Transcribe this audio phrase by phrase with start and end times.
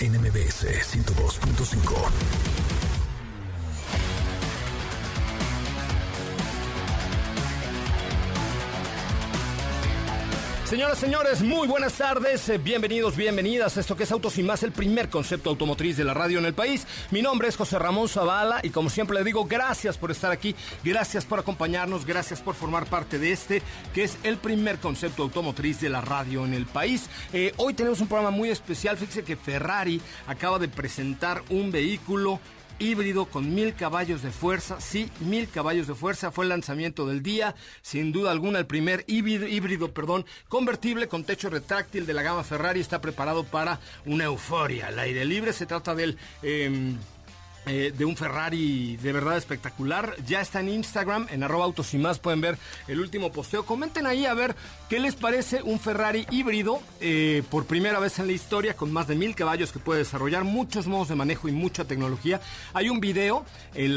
[0.00, 2.79] NMBS 102.5.
[10.70, 14.62] Señoras, señores, muy buenas tardes, eh, bienvenidos, bienvenidas a esto que es Autos y Más,
[14.62, 16.86] el primer concepto automotriz de la radio en el país.
[17.10, 20.54] Mi nombre es José Ramón Zavala y como siempre le digo, gracias por estar aquí,
[20.84, 23.62] gracias por acompañarnos, gracias por formar parte de este
[23.92, 27.10] que es el primer concepto automotriz de la radio en el país.
[27.32, 32.38] Eh, hoy tenemos un programa muy especial, fíjese que Ferrari acaba de presentar un vehículo
[32.80, 34.80] híbrido con mil caballos de fuerza.
[34.80, 37.54] Sí, mil caballos de fuerza fue el lanzamiento del día.
[37.82, 42.42] Sin duda alguna, el primer híbrido, híbrido perdón, convertible con techo retráctil de la gama
[42.42, 44.88] Ferrari está preparado para una euforia.
[44.88, 46.16] al aire libre se trata del...
[46.42, 46.96] Em,
[47.66, 50.16] eh, de un Ferrari de verdad espectacular.
[50.26, 52.58] Ya está en Instagram, en arroba autos y más, pueden ver
[52.88, 53.66] el último posteo.
[53.66, 54.56] Comenten ahí a ver
[54.88, 59.08] qué les parece un Ferrari híbrido eh, por primera vez en la historia con más
[59.08, 62.40] de mil caballos que puede desarrollar, muchos modos de manejo y mucha tecnología.
[62.72, 63.90] Hay un video, es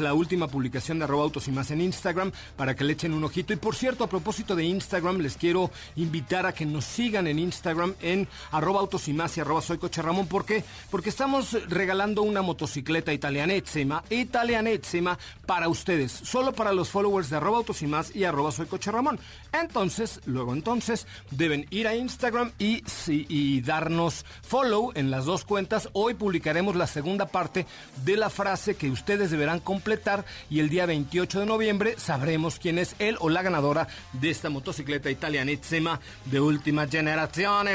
[0.00, 3.24] la última publicación de arroba autos y más en Instagram para que le echen un
[3.24, 3.52] ojito.
[3.52, 7.38] Y por cierto, a propósito de Instagram, les quiero invitar a que nos sigan en
[7.38, 10.26] Instagram en arroba autos y más y arroba soy coche Ramón.
[10.26, 10.64] ¿Por qué?
[10.90, 17.58] Porque estamos regalando una motocicleta italianetsima, italianetsima para ustedes, solo para los followers de arroba
[17.58, 19.18] autos y más y arroba soy coche Ramón.
[19.52, 25.88] Entonces, luego entonces, deben ir a Instagram y, y darnos follow en las dos cuentas.
[25.92, 27.66] Hoy publicaremos la segunda parte
[28.04, 32.78] de la frase que ustedes deberán completar y el día 28 de noviembre sabremos quién
[32.78, 37.28] es él o la ganadora de esta motocicleta italianetsima de última generación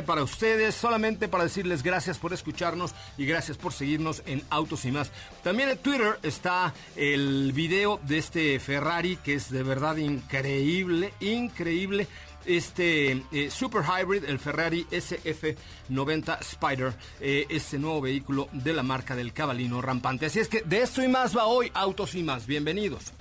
[0.06, 4.92] para ustedes, solamente para decirles gracias por escucharnos y gracias por seguirnos en Autos y
[4.92, 5.12] más.
[5.44, 12.08] También en Twitter está el video de este Ferrari que es de verdad increíble, increíble.
[12.46, 19.16] Este eh, Super Hybrid, el Ferrari SF90 Spider, eh, este nuevo vehículo de la marca
[19.16, 20.26] del cabalino rampante.
[20.26, 22.46] Así es que de esto y más va hoy Autos y más.
[22.46, 23.14] Bienvenidos.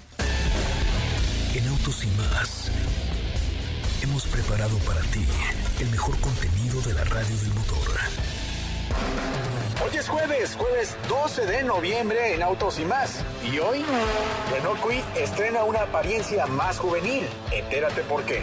[1.55, 2.71] En Autos y más
[4.03, 5.25] hemos preparado para ti
[5.81, 7.89] el mejor contenido de la radio del motor.
[9.85, 13.19] Hoy es jueves, jueves 12 de noviembre en Autos y más.
[13.43, 13.85] Y hoy,
[14.53, 14.81] Renault
[15.17, 17.27] estrena una apariencia más juvenil.
[17.51, 18.43] Entérate por qué.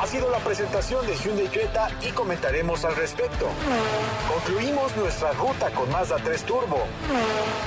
[0.00, 3.48] Ha sido la presentación de Hyundai Creta y comentaremos al respecto.
[4.28, 6.84] Concluimos nuestra ruta con Mazda 3 Turbo.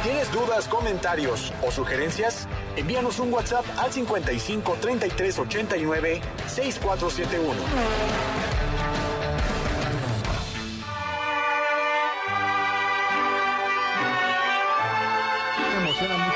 [0.04, 2.48] ¿Tienes dudas, comentarios o sugerencias?
[2.78, 8.57] Envíanos un WhatsApp al 55 33 89 6471.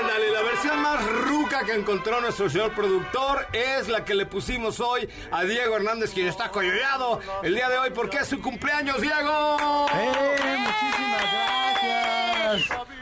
[0.00, 4.80] Ándale, la versión más ruca que encontró nuestro señor productor es la que le pusimos
[4.80, 9.00] hoy a Diego Hernández, quien está coyoleado el día de hoy porque es su cumpleaños,
[9.00, 9.86] Diego.
[9.92, 10.56] ¡Eh!
[10.58, 11.69] Muchísimas gracias.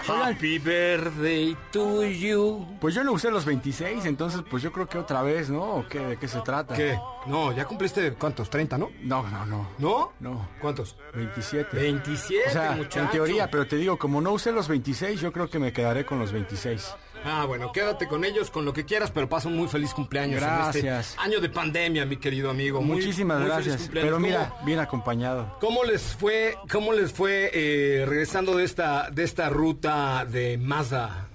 [0.07, 2.67] Happy birthday to you.
[2.81, 5.63] Pues yo le usé los 26, entonces pues yo creo que otra vez, ¿no?
[5.63, 6.75] ¿O qué, ¿De qué se trata?
[6.75, 6.99] ¿Qué?
[7.27, 8.91] No, ya cumpliste cuántos, 30, ¿no?
[9.03, 9.69] No, no, no.
[9.79, 10.13] ¿No?
[10.21, 10.49] No.
[10.61, 10.97] ¿Cuántos?
[11.15, 11.77] 27.
[11.77, 13.01] 27, o sea, muchacho.
[13.01, 16.05] en teoría, pero te digo, como no usé los 26, yo creo que me quedaré
[16.07, 16.95] con los 26.
[17.25, 20.41] Ah, bueno, quédate con ellos, con lo que quieras, pero pasa un muy feliz cumpleaños
[20.41, 20.85] gracias.
[20.85, 22.81] en este año de pandemia, mi querido amigo.
[22.81, 23.91] Muchísimas gracias.
[23.93, 25.57] Pero mira, bien acompañado.
[25.61, 31.29] ¿Cómo les fue, cómo les fue eh, regresando de esta, de esta ruta de Mazda?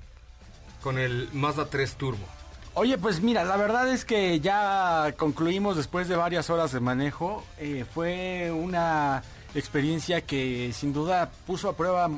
[0.83, 2.25] con el Mazda 3 Turbo?
[2.75, 7.43] Oye, pues mira, la verdad es que ya concluimos después de varias horas de manejo.
[7.59, 9.23] Eh, fue una
[9.55, 12.09] experiencia que sin duda puso a prueba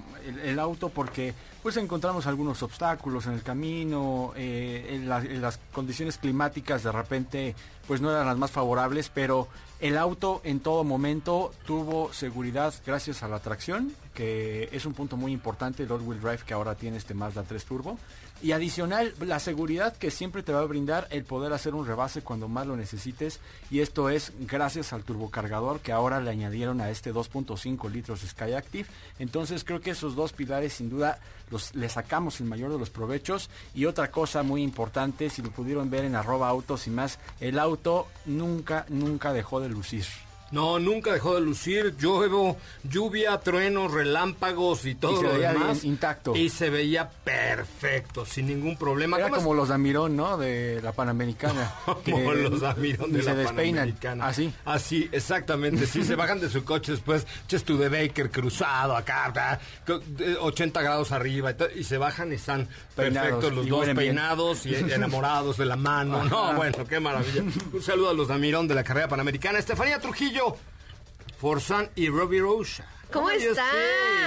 [0.44, 6.84] el, auto porque pues encontramos algunos obstáculos en el camino, eh, en las condiciones climáticas
[6.84, 7.56] de repente
[7.88, 9.48] pues no eran las más favorables, pero
[9.80, 15.18] el auto en todo momento tuvo seguridad gracias a la tracción, que es un punto
[15.18, 18.00] muy importante, el all-wheel drive que ahora tiene este Mazda 3 Turbo.
[18.42, 22.22] Y adicional, la seguridad que siempre te va a brindar el poder hacer un rebase
[22.22, 23.40] cuando más lo necesites.
[23.72, 28.88] Y esto es gracias al turbocargador que ahora le añadieron a este 2.5 litros Skyactiv.
[29.20, 32.90] Entonces creo que esos dos pilares sin duda los, le sacamos el mayor de los
[32.90, 33.50] provechos.
[33.74, 37.58] Y otra cosa muy importante, si lo pudieron ver en arroba autos y más, el
[37.58, 40.06] auto nunca, nunca dejó de lucir.
[40.52, 41.96] No, nunca dejó de lucir.
[41.98, 45.84] Lluevo, lluvia, truenos, relámpagos y todo se lo veía demás.
[45.84, 46.36] intacto.
[46.36, 49.18] Y se veía perfecto, sin ningún problema.
[49.18, 50.38] Era ¿Cómo es- como los Damirón, ¿no?
[50.38, 51.74] De la Panamericana.
[52.06, 53.76] Como los Damirón de se la despeinan.
[53.90, 54.28] Panamericana.
[54.28, 54.54] Así.
[54.66, 55.88] Así, exactamente.
[55.88, 59.60] Sí, se bajan de su coche después, ches tu de Baker cruzado acá, ¿verdad?
[59.86, 63.96] Co- de 80 grados arriba y, se bajan y están Peinados, perfectos los dos bien.
[63.98, 66.24] peinados y enamorados de la mano.
[66.26, 67.44] No, bueno, qué maravilla.
[67.74, 69.60] Un saludo a los Damirón de la carrera panamericana.
[69.60, 70.35] Estefanía Trujillo,
[71.40, 72.86] Forzan y Robbie Rocha.
[73.12, 73.66] ¿Cómo Ay, estás?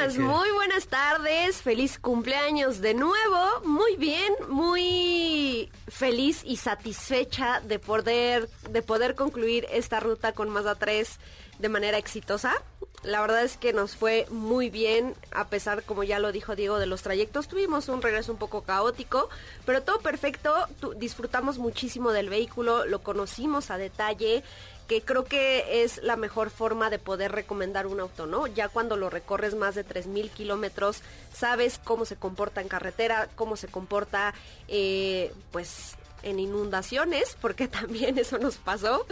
[0.06, 3.60] este, que- Muy buenas tardes, feliz cumpleaños de nuevo.
[3.64, 10.76] Muy bien, muy feliz y satisfecha de poder de poder concluir esta ruta con Mazda
[10.76, 11.19] 3
[11.58, 12.55] de manera exitosa.
[13.02, 16.78] La verdad es que nos fue muy bien, a pesar, como ya lo dijo Diego,
[16.78, 17.46] de los trayectos.
[17.49, 19.28] Tuvimos un regreso un poco caótico,
[19.66, 20.55] pero todo perfecto.
[20.81, 24.43] Tu- disfrutamos muchísimo del vehículo, lo conocimos a detalle
[24.88, 28.46] que creo que es la mejor forma de poder recomendar un auto, ¿no?
[28.46, 31.02] Ya cuando lo recorres más de 3.000 kilómetros,
[31.32, 34.35] sabes cómo se comporta en carretera, cómo se comporta,
[34.67, 39.06] eh, pues, en inundaciones, porque también eso nos pasó.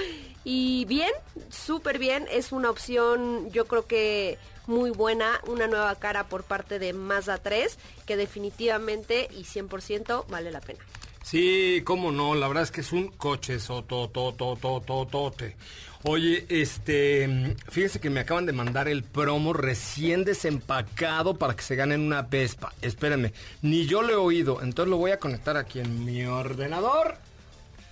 [0.44, 1.12] Y bien,
[1.50, 6.78] súper bien, es una opción, yo creo que muy buena, una nueva cara por parte
[6.78, 10.80] de Mazda 3, que definitivamente y 100% vale la pena.
[11.26, 15.56] Sí, cómo no, la verdad es que es un coche sototototototote.
[16.04, 21.74] Oye, este, fíjese que me acaban de mandar el promo recién desempacado para que se
[21.74, 22.72] ganen una Vespa.
[22.80, 27.16] Espérenme, ni yo lo he oído, entonces lo voy a conectar aquí en mi ordenador.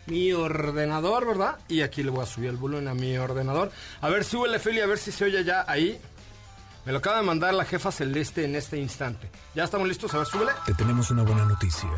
[0.07, 1.59] Mi ordenador, ¿verdad?
[1.67, 3.73] Y aquí le voy a subir el volumen a mi ordenador.
[4.01, 5.99] A ver, súbele, Feli, a ver si se oye ya ahí.
[6.87, 9.29] Me lo acaba de mandar la jefa celeste en este instante.
[9.57, 10.15] ¿Ya estamos listos?
[10.15, 10.53] A ver, súbele.
[10.67, 11.91] Te tenemos una buena noticia.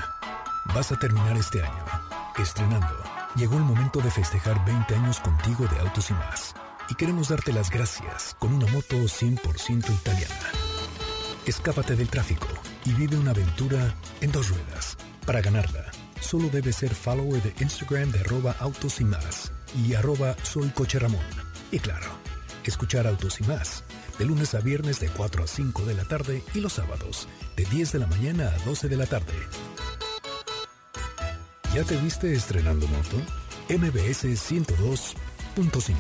[0.75, 1.85] Vas a terminar este año
[2.39, 2.95] estrenando.
[3.35, 6.55] Llegó el momento de festejar 20 años contigo de Autos y más.
[6.89, 10.35] Y queremos darte las gracias con una moto 100% italiana.
[11.47, 12.47] Escápate del tráfico
[12.85, 14.97] y vive una aventura en dos ruedas.
[15.25, 15.85] Para ganarla,
[16.21, 19.53] solo debes ser follower de Instagram de arroba autos y más
[19.85, 20.73] y arroba soy.
[21.73, 22.07] Y claro,
[22.65, 23.85] escuchar Autos y más
[24.19, 27.65] de lunes a viernes de 4 a 5 de la tarde y los sábados de
[27.67, 29.35] 10 de la mañana a 12 de la tarde.
[31.77, 33.19] ¿Ya te viste estrenando moto?
[33.69, 35.97] MBS 102.5.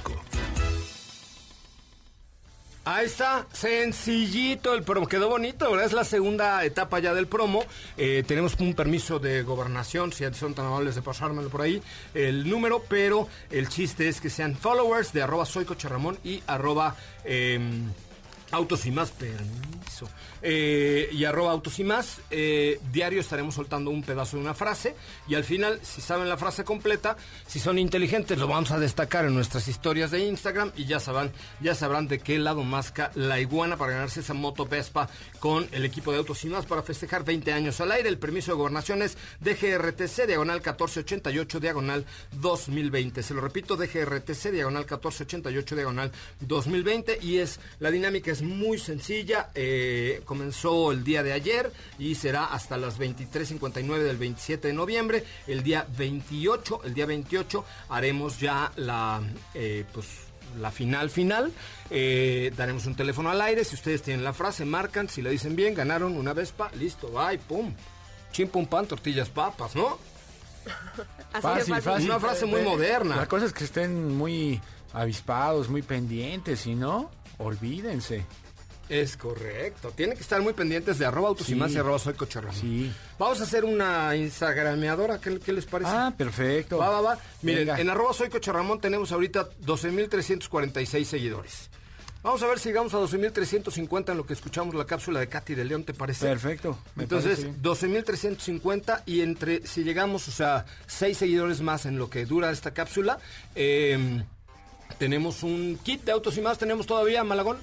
[2.86, 5.84] Ahí está, sencillito el promo, quedó bonito, ¿verdad?
[5.84, 7.62] Es la segunda etapa ya del promo.
[7.98, 11.82] Eh, tenemos un permiso de gobernación, si son tan amables de pasármelo por ahí,
[12.14, 16.42] el número, pero el chiste es que sean followers de arroba soy Coche Ramón y
[16.46, 17.92] arroba em,
[18.50, 20.08] autos y más, permiso,
[20.42, 22.20] eh, y arroba autos y más.
[22.30, 24.94] eh, diario estaremos soltando un pedazo de una frase
[25.28, 29.24] y al final, si saben la frase completa, si son inteligentes, lo vamos a destacar
[29.24, 33.40] en nuestras historias de Instagram y ya sabrán, ya sabrán de qué lado masca la
[33.40, 35.08] iguana para ganarse esa moto Vespa
[35.40, 38.08] con el equipo de autos y más para festejar 20 años al aire.
[38.08, 43.22] El permiso de gobernación es DGRTC, diagonal 1488, diagonal 2020.
[43.22, 47.18] Se lo repito, DGRTC, diagonal 1488, diagonal 2020.
[47.22, 49.50] Y es, la dinámica es muy sencilla.
[49.54, 55.24] eh, comenzó el día de ayer y será hasta las 23.59 del 27 de noviembre.
[55.46, 59.22] El día 28, el día 28 haremos ya la,
[59.54, 60.06] eh, pues,
[60.58, 61.52] la final final.
[61.90, 63.64] Eh, daremos un teléfono al aire.
[63.64, 65.08] Si ustedes tienen la frase, marcan.
[65.08, 66.70] Si la dicen bien, ganaron una Vespa.
[66.78, 67.72] Listo, bye, pum.
[68.32, 69.98] Chim, pum, pan, tortillas, papas, ¿no?
[71.32, 72.10] Así de fácil.
[72.10, 73.16] Una frase muy moderna.
[73.16, 74.60] La cosa es que estén muy
[74.92, 78.24] avispados, muy pendientes, si no, olvídense.
[78.88, 79.90] Es correcto.
[79.90, 81.58] Tienen que estar muy pendientes de arroba autos y Sí.
[81.58, 82.14] más y arroba soy.
[82.52, 82.92] Sí.
[83.18, 85.18] Vamos a hacer una instagrameadora.
[85.20, 85.90] ¿Qué, qué les parece?
[85.92, 86.78] Ah, perfecto.
[86.78, 87.18] Va, va, va.
[87.42, 87.80] Miren, Venga.
[87.80, 91.68] en arroba soy Coche Ramón tenemos ahorita 12.346 seguidores.
[92.22, 95.54] Vamos a ver si llegamos a 12.350 en lo que escuchamos la cápsula de Katy
[95.54, 96.26] de León, ¿te parece?
[96.26, 96.78] Perfecto.
[96.96, 98.04] me Entonces, parece bien.
[98.04, 102.72] 12.350 y entre, si llegamos, o sea, seis seguidores más en lo que dura esta
[102.72, 103.18] cápsula,
[103.54, 104.24] eh,
[104.98, 107.58] tenemos un kit de autos y más, tenemos todavía, Malagón.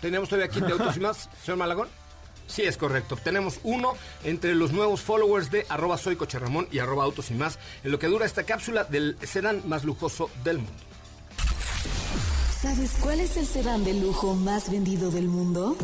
[0.00, 1.88] Tenemos todavía kit de autos y más, señor Malagón.
[2.46, 3.16] Sí, es correcto.
[3.16, 7.34] Tenemos uno entre los nuevos followers de arroba soy Coche Ramón y arroba autos y
[7.34, 10.72] más en lo que dura esta cápsula del sedán más lujoso del mundo.
[12.60, 15.76] ¿Sabes cuál es el sedán de lujo más vendido del mundo?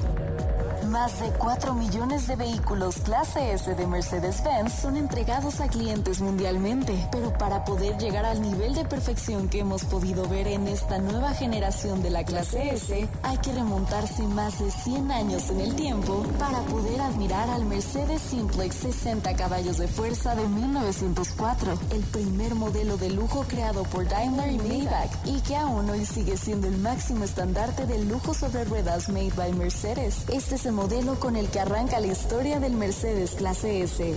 [0.90, 7.08] Más de 4 millones de vehículos clase S de Mercedes-Benz son entregados a clientes mundialmente,
[7.12, 11.32] pero para poder llegar al nivel de perfección que hemos podido ver en esta nueva
[11.32, 16.24] generación de la clase S, hay que remontarse más de 100 años en el tiempo
[16.40, 22.96] para poder admirar al Mercedes Simplex 60 caballos de fuerza de 1904, el primer modelo
[22.96, 27.22] de lujo creado por Daimler y Maybach y que aún hoy sigue siendo el máximo
[27.22, 30.24] estandarte del lujo sobre ruedas made by Mercedes.
[30.32, 34.16] Este es el modelo con el que arranca la historia del Mercedes Clase S.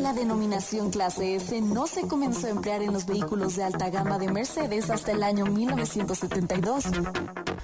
[0.00, 4.18] La denominación Clase S no se comenzó a emplear en los vehículos de alta gama
[4.18, 6.84] de Mercedes hasta el año 1972,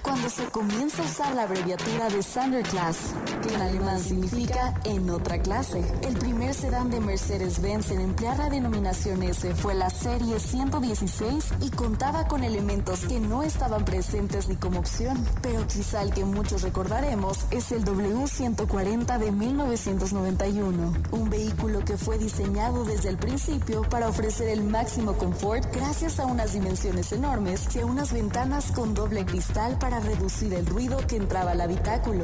[0.01, 5.41] cuando se comienza a usar la abreviatura de Sonderklasse, que en alemán significa en otra
[5.41, 5.81] clase.
[6.01, 11.69] El primer sedán de Mercedes-Benz en emplear la denominación S fue la serie 116 y
[11.69, 16.63] contaba con elementos que no estaban presentes ni como opción, pero quizá el que muchos
[16.63, 24.07] recordaremos es el W140 de 1991, un vehículo que fue diseñado desde el principio para
[24.07, 29.25] ofrecer el máximo confort gracias a unas dimensiones enormes y a unas ventanas con doble
[29.25, 32.23] cristal para reducir el ruido que entraba al habitáculo.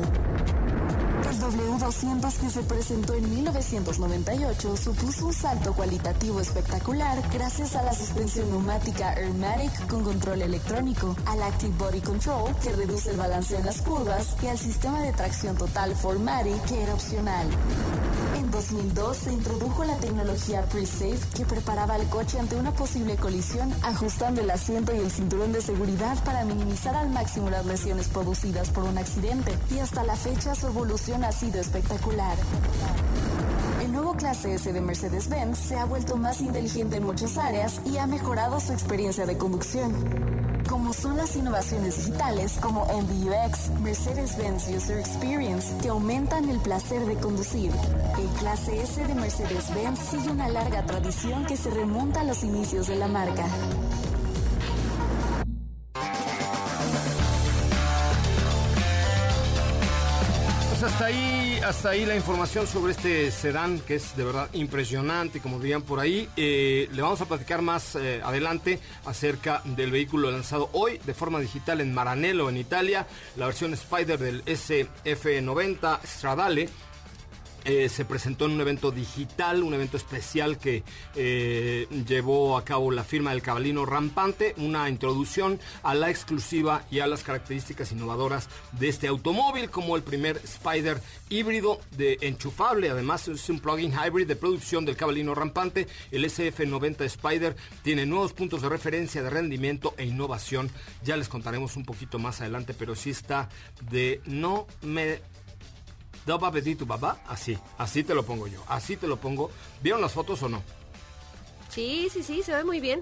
[1.29, 7.93] El W200 que se presentó en 1998 supuso un salto cualitativo espectacular gracias a la
[7.93, 13.65] suspensión neumática Airmatic con control electrónico, al Active Body Control que reduce el balanceo en
[13.65, 17.47] las curvas y al sistema de tracción total Formatic que era opcional.
[18.51, 23.73] En 2002 se introdujo la tecnología Pre-Safe que preparaba al coche ante una posible colisión,
[23.81, 28.69] ajustando el asiento y el cinturón de seguridad para minimizar al máximo las lesiones producidas
[28.69, 29.57] por un accidente.
[29.73, 32.37] Y hasta la fecha su evolución ha sido espectacular.
[34.11, 38.07] Nuevo clase S de Mercedes-Benz se ha vuelto más inteligente en muchas áreas y ha
[38.07, 39.93] mejorado su experiencia de conducción.
[40.67, 47.15] Como son las innovaciones digitales como MBUX, Mercedes-Benz User Experience, que aumentan el placer de
[47.15, 47.71] conducir.
[48.19, 52.87] El clase S de Mercedes-Benz sigue una larga tradición que se remonta a los inicios
[52.87, 53.45] de la marca.
[60.81, 65.39] Pues hasta ahí, hasta ahí la información sobre este sedán que es de verdad impresionante,
[65.39, 66.27] como dirían por ahí.
[66.35, 71.39] Eh, le vamos a platicar más eh, adelante acerca del vehículo lanzado hoy de forma
[71.39, 76.67] digital en Maranello, en Italia, la versión Spider del SF90 Stradale.
[77.63, 80.83] Eh, se presentó en un evento digital, un evento especial que
[81.15, 86.99] eh, llevó a cabo la firma del Cabalino Rampante, una introducción a la exclusiva y
[86.99, 90.99] a las características innovadoras de este automóvil, como el primer Spider
[91.29, 97.01] híbrido de enchufable, además es un plug-in hybrid de producción del Cabalino Rampante, el SF90
[97.01, 100.71] Spider tiene nuevos puntos de referencia de rendimiento e innovación,
[101.03, 103.49] ya les contaremos un poquito más adelante, pero sí está
[103.89, 105.21] de no me
[106.25, 109.49] Doba Petit tu papá, así, así te lo pongo yo, así te lo pongo.
[109.81, 110.61] ¿Vieron las fotos o no?
[111.69, 113.01] Sí, sí, sí, se ve muy bien.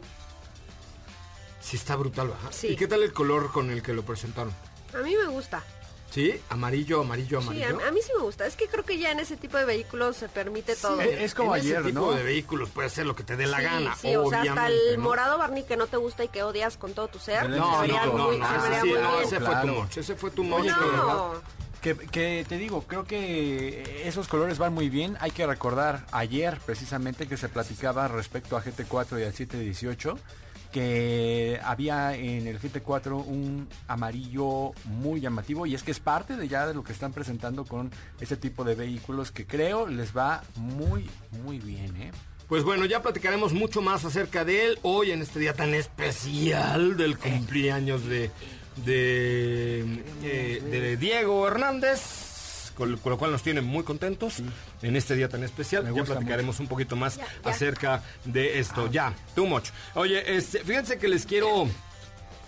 [1.62, 2.50] Sí está brutal, ¿verdad?
[2.52, 2.68] Sí.
[2.68, 4.54] ¿Y qué tal el color con el que lo presentaron?
[4.94, 5.64] A mí me gusta.
[6.12, 6.42] ¿Sí?
[6.50, 7.86] Amarillo, amarillo, Sí, amarillo.
[7.86, 8.48] a, a mí sí me gusta.
[8.48, 11.00] Es que creo que ya en ese tipo de vehículos se permite todo.
[11.02, 12.12] Es como en ayer, ese tipo ¿no?
[12.14, 14.68] de vehículos puede hacer lo que te dé la Sí, gana, sí, o sea, hasta
[14.68, 15.04] el ¿no?
[15.04, 17.48] morado Barney que no te gusta y que odias con todo tu ser.
[17.50, 21.42] No, no, no, ese sí, no, fue tu much, ese fue tu verdad.
[21.82, 25.16] Que, que te digo, creo que esos colores van muy bien.
[25.22, 30.18] Hay que recordar ayer precisamente que se platicaba respecto a GT4 y al 718
[30.72, 36.48] que había en el GT4 un amarillo muy llamativo y es que es parte de
[36.48, 40.44] ya de lo que están presentando con este tipo de vehículos que creo les va
[40.56, 41.10] muy
[41.44, 42.12] muy bien, ¿eh?
[42.48, 46.98] Pues bueno, ya platicaremos mucho más acerca de él hoy en este día tan especial
[46.98, 48.32] del cumpleaños de,
[48.86, 54.42] de, eh, de Diego Hernández, con, con lo cual nos tiene muy contentos
[54.82, 55.84] en este día tan especial.
[55.84, 57.26] Me Ya platicaremos un poquito más ya.
[57.44, 58.90] acerca de esto.
[58.92, 59.70] Ya, too much.
[59.96, 61.68] Oye, este, fíjense que les quiero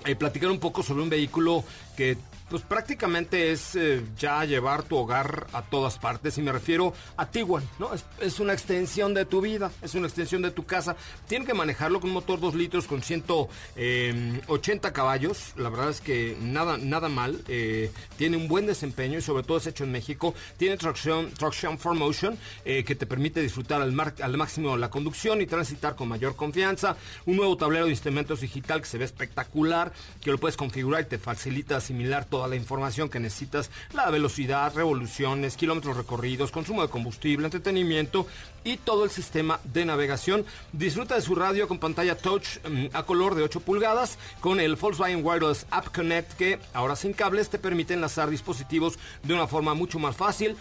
[0.05, 1.63] eh, platicar un poco sobre un vehículo
[1.97, 2.17] que
[2.51, 7.25] pues prácticamente es eh, ya llevar tu hogar a todas partes y me refiero a
[7.31, 7.93] Tiguan, ¿no?
[7.93, 10.97] Es, es, una extensión de tu vida, es una extensión de tu casa.
[11.29, 16.01] Tiene que manejarlo con un motor 2 litros con 180 eh, caballos, la verdad es
[16.01, 19.93] que nada, nada mal, eh, tiene un buen desempeño y sobre todo es hecho en
[19.93, 25.45] México, tiene tracción, tracción 4Motion que te permite disfrutar al, al máximo la conducción y
[25.45, 30.31] transitar con mayor confianza, un nuevo tablero de instrumentos digital que se ve espectacular, que
[30.31, 35.57] lo puedes configurar y te facilita asimilar todo la información que necesitas, la velocidad, revoluciones,
[35.57, 38.27] kilómetros recorridos, consumo de combustible, entretenimiento
[38.63, 40.45] y todo el sistema de navegación.
[40.71, 44.75] Disfruta de su radio con pantalla touch mm, a color de 8 pulgadas con el
[44.75, 49.73] Volkswagen Wireless App Connect que ahora sin cables te permite enlazar dispositivos de una forma
[49.73, 50.55] mucho más fácil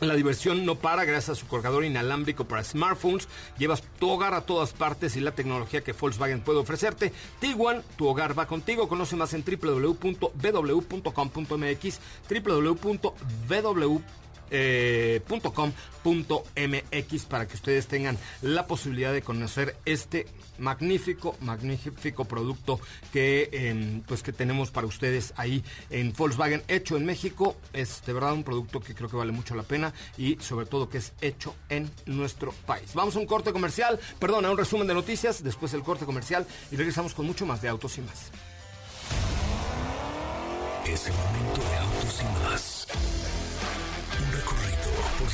[0.00, 3.28] la diversión no para gracias a su cargador inalámbrico para smartphones.
[3.58, 7.12] Llevas tu hogar a todas partes y la tecnología que Volkswagen puede ofrecerte.
[7.40, 8.88] Tiguan, tu hogar va contigo.
[8.88, 10.30] Conoce más en www.bw.com.mx,
[12.30, 14.02] www.bw
[14.50, 15.22] eh,
[15.54, 20.26] .com.mx para que ustedes tengan la posibilidad de conocer este
[20.58, 22.80] magnífico, magnífico producto
[23.12, 27.56] que, em, pues que tenemos para ustedes ahí en Volkswagen, hecho en México.
[27.72, 30.88] Es de verdad un producto que creo que vale mucho la pena y sobre todo
[30.88, 32.94] que es hecho en nuestro país.
[32.94, 36.46] Vamos a un corte comercial, perdón, a un resumen de noticias, después el corte comercial
[36.70, 38.30] y regresamos con mucho más de autos y más.
[40.86, 42.73] Es el momento de autos y más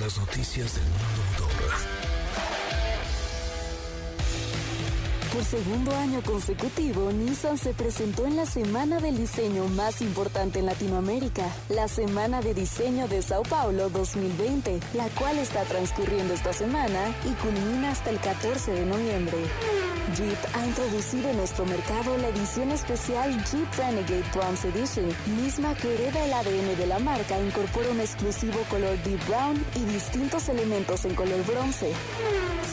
[0.01, 2.00] las noticias del mundo motor.
[5.33, 10.67] Por segundo año consecutivo, Nissan se presentó en la semana del diseño más importante en
[10.67, 17.15] Latinoamérica, la Semana de Diseño de Sao Paulo 2020, la cual está transcurriendo esta semana
[17.25, 19.39] y culmina hasta el 14 de noviembre.
[20.17, 25.07] Jeep ha introducido en nuestro mercado la edición especial Jeep Renegade Bronze Edition,
[25.37, 29.85] misma que hereda el ADN de la marca, incorpora un exclusivo color deep brown y
[29.93, 31.93] distintos elementos en color bronce.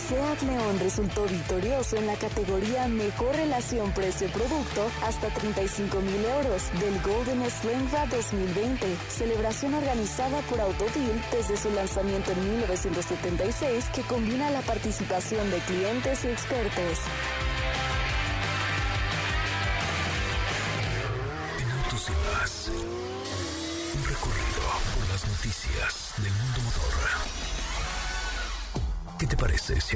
[0.08, 7.02] Seat León resultó victorioso en la categoría Mejor Relación Precio-Producto hasta 35 mil euros del
[7.02, 14.62] Golden Slenga 2020, celebración organizada por Autodeal desde su lanzamiento en 1976 que combina la
[14.62, 17.00] participación de clientes y expertos.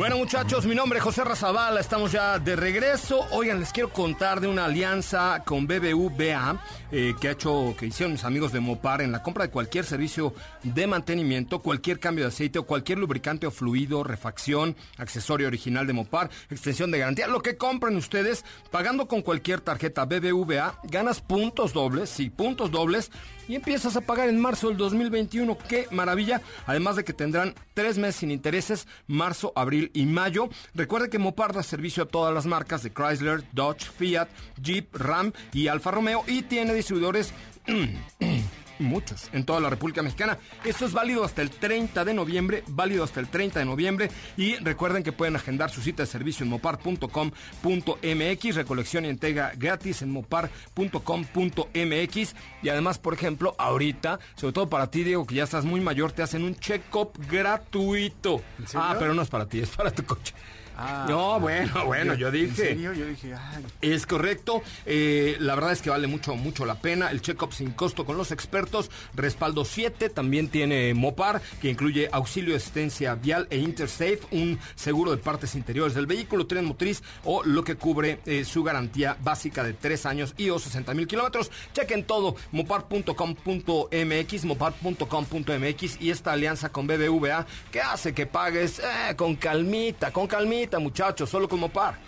[0.00, 3.26] Bueno muchachos, mi nombre es José Razabala, estamos ya de regreso.
[3.32, 6.58] Oigan, les quiero contar de una alianza con BBVA
[6.90, 9.84] eh, que ha hecho, que hicieron mis amigos de Mopar en la compra de cualquier
[9.84, 10.32] servicio
[10.62, 15.92] de mantenimiento, cualquier cambio de aceite o cualquier lubricante o fluido, refacción, accesorio original de
[15.92, 21.74] Mopar, extensión de garantía, lo que compren ustedes, pagando con cualquier tarjeta BBVA, ganas puntos
[21.74, 23.10] dobles, sí, puntos dobles
[23.50, 25.58] y empiezas a pagar en marzo del 2021.
[25.68, 26.40] ¡Qué maravilla!
[26.66, 30.48] Además de que tendrán tres meses sin intereses, marzo, abril y mayo.
[30.72, 34.28] Recuerde que Mopar da servicio a todas las marcas de Chrysler, Dodge, Fiat,
[34.62, 37.34] Jeep, Ram y Alfa Romeo y tiene distribuidores
[38.80, 40.38] muchos en toda la República Mexicana.
[40.64, 44.56] Esto es válido hasta el 30 de noviembre, válido hasta el 30 de noviembre y
[44.56, 50.10] recuerden que pueden agendar su cita de servicio en mopar.com.mx, recolección y entrega gratis en
[50.10, 55.80] mopar.com.mx y además, por ejemplo, ahorita, sobre todo para ti, Diego, que ya estás muy
[55.80, 58.42] mayor, te hacen un check-up gratuito.
[58.74, 60.34] Ah, pero no es para ti, es para tu coche.
[60.82, 62.74] Ah, no, bueno, bueno, yo, dije.
[62.80, 63.34] Yo dije,
[63.82, 64.62] Es correcto.
[64.86, 67.10] Eh, la verdad es que vale mucho, mucho la pena.
[67.10, 68.90] El check-up sin costo con los expertos.
[69.14, 70.08] Respaldo 7.
[70.08, 75.54] También tiene Mopar, que incluye auxilio de asistencia vial e Intersafe, un seguro de partes
[75.54, 80.06] interiores del vehículo, tren motriz o lo que cubre eh, su garantía básica de 3
[80.06, 81.50] años y o 60 mil kilómetros.
[81.74, 82.36] Chequen todo.
[82.52, 90.26] Mopar.com.mx, mopar.com.mx y esta alianza con BBVA que hace que pagues eh, con calmita, con
[90.26, 91.98] calmita muchachos, solo con Mopar.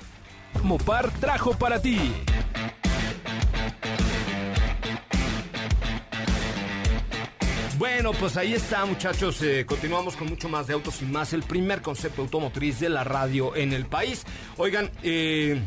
[0.63, 1.99] Mopar trajo para ti.
[7.79, 9.43] Bueno, pues ahí está, muchachos.
[9.43, 13.03] Eh, continuamos con mucho más de Autos y Más, el primer concepto automotriz de la
[13.03, 14.25] radio en el país.
[14.57, 15.61] Oigan, eh,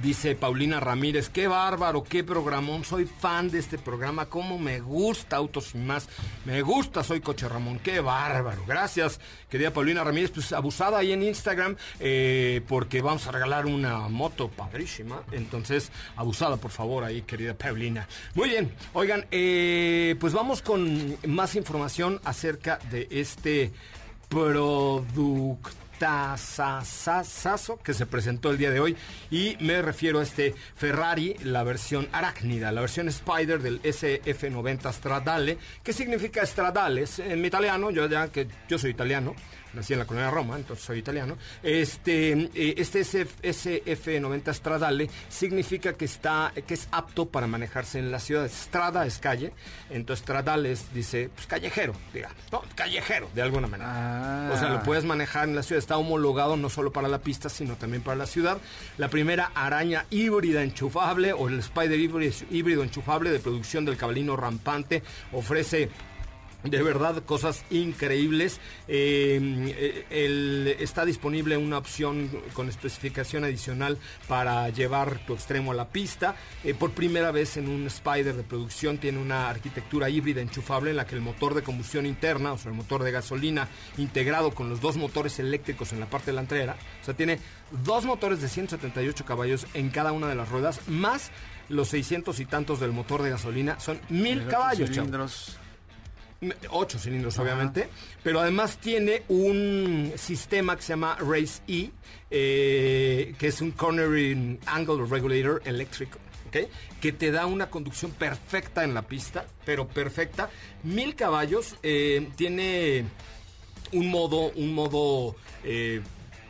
[0.00, 5.36] Dice Paulina Ramírez, qué bárbaro, qué programón, soy fan de este programa, cómo me gusta
[5.36, 6.08] Autos y más,
[6.46, 11.22] me gusta, soy Coche Ramón, qué bárbaro, gracias, querida Paulina Ramírez, pues abusada ahí en
[11.22, 17.52] Instagram, eh, porque vamos a regalar una moto padrísima, entonces abusada por favor ahí, querida
[17.52, 18.08] Paulina.
[18.34, 23.72] Muy bien, oigan, eh, pues vamos con más información acerca de este
[24.30, 25.81] producto
[26.36, 28.96] Sasso que se presentó el día de hoy.
[29.30, 35.58] Y me refiero a este Ferrari, la versión arácnida, la versión Spider del SF90 Stradale,
[35.82, 39.34] que significa Stradales en mi italiano, yo ya que yo soy italiano,
[39.74, 41.36] nací en la colonia Roma, entonces soy italiano.
[41.62, 48.20] Este, eh, este SF90 Stradale significa que está, que es apto para manejarse en la
[48.20, 48.48] ciudad.
[48.48, 49.52] Strada es calle,
[49.90, 54.50] entonces Stradale dice, pues callejero, digamos, no, callejero, de alguna manera.
[54.52, 57.48] O sea, lo puedes manejar en la ciudad, está homologado no solo para la pista,
[57.48, 58.58] sino también para la ciudad.
[58.98, 65.02] La primera araña híbrida enchufable o el Spider híbrido enchufable de producción del cabalino rampante
[65.32, 65.90] ofrece
[66.64, 68.60] de verdad, cosas increíbles.
[68.88, 73.98] Eh, está disponible una opción con especificación adicional
[74.28, 76.36] para llevar tu extremo a la pista.
[76.64, 80.96] Eh, por primera vez en un Spider de producción tiene una arquitectura híbrida enchufable en
[80.96, 84.68] la que el motor de combustión interna, o sea, el motor de gasolina integrado con
[84.68, 87.38] los dos motores eléctricos en la parte delantera, o sea, tiene
[87.84, 91.30] dos motores de 178 caballos en cada una de las ruedas, más
[91.68, 94.90] los 600 y tantos del motor de gasolina, son mil caballos.
[94.90, 95.58] Cilindros.
[96.70, 97.88] Ocho cilindros, obviamente.
[98.22, 101.90] Pero además tiene un sistema que se llama Race E,
[102.30, 106.18] eh, que es un Cornering Angle Regulator eléctrico.
[107.00, 110.50] que te da una conducción perfecta en la pista, pero perfecta.
[110.82, 113.06] Mil caballos, eh, tiene
[113.92, 116.02] un modo, un modo eh,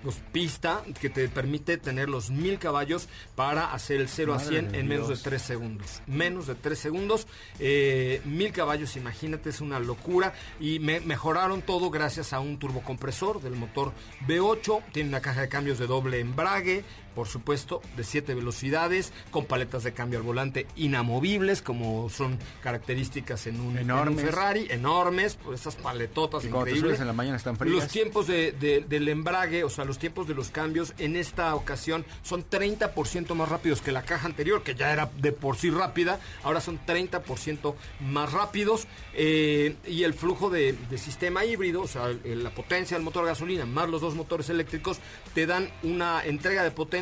[0.03, 4.75] pues, pista que te permite tener los mil caballos para hacer el 0 a 100
[4.75, 6.03] en menos de 3 segundos.
[6.07, 7.27] Menos de 3 segundos,
[7.59, 10.35] eh, mil caballos, imagínate, es una locura.
[10.61, 13.93] Y me mejoraron todo gracias a un turbocompresor del motor
[14.27, 14.83] V8.
[14.93, 19.85] Tiene una caja de cambios de doble embrague, por supuesto, de 7 velocidades, con paletas
[19.85, 23.73] de cambio al volante inamovibles, como son características en un,
[24.17, 27.01] Ferrari, enormes, pues esas paletotas increíbles.
[27.01, 27.75] en la mañana están frías.
[27.75, 32.05] Los tiempos de, del embrague, o sea, los tiempos de los cambios en esta ocasión
[32.23, 36.21] son 30% más rápidos que la caja anterior, que ya era de por sí rápida,
[36.43, 38.87] ahora son 30% más rápidos.
[39.15, 43.89] Eh, y el flujo de, sistema híbrido, o sea, la potencia del motor gasolina más
[43.89, 44.99] los dos motores eléctricos,
[45.35, 47.02] te dan una entrega de potencia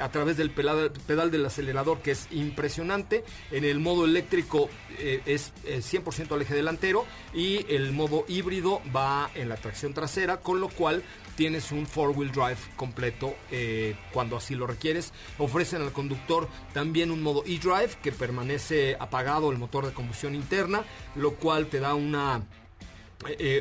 [0.00, 3.24] a través del pedal, del acelerador que es impresionante.
[3.50, 4.68] En el modo eléctrico
[4.98, 9.94] eh, es 100% eh, al eje delantero y el modo híbrido va en la tracción
[9.94, 11.02] trasera, con lo cual
[11.36, 15.12] tienes un four-wheel drive completo eh, cuando así lo requieres.
[15.38, 20.84] Ofrecen al conductor también un modo e-drive que permanece apagado el motor de combustión interna,
[21.16, 22.42] lo cual te da una,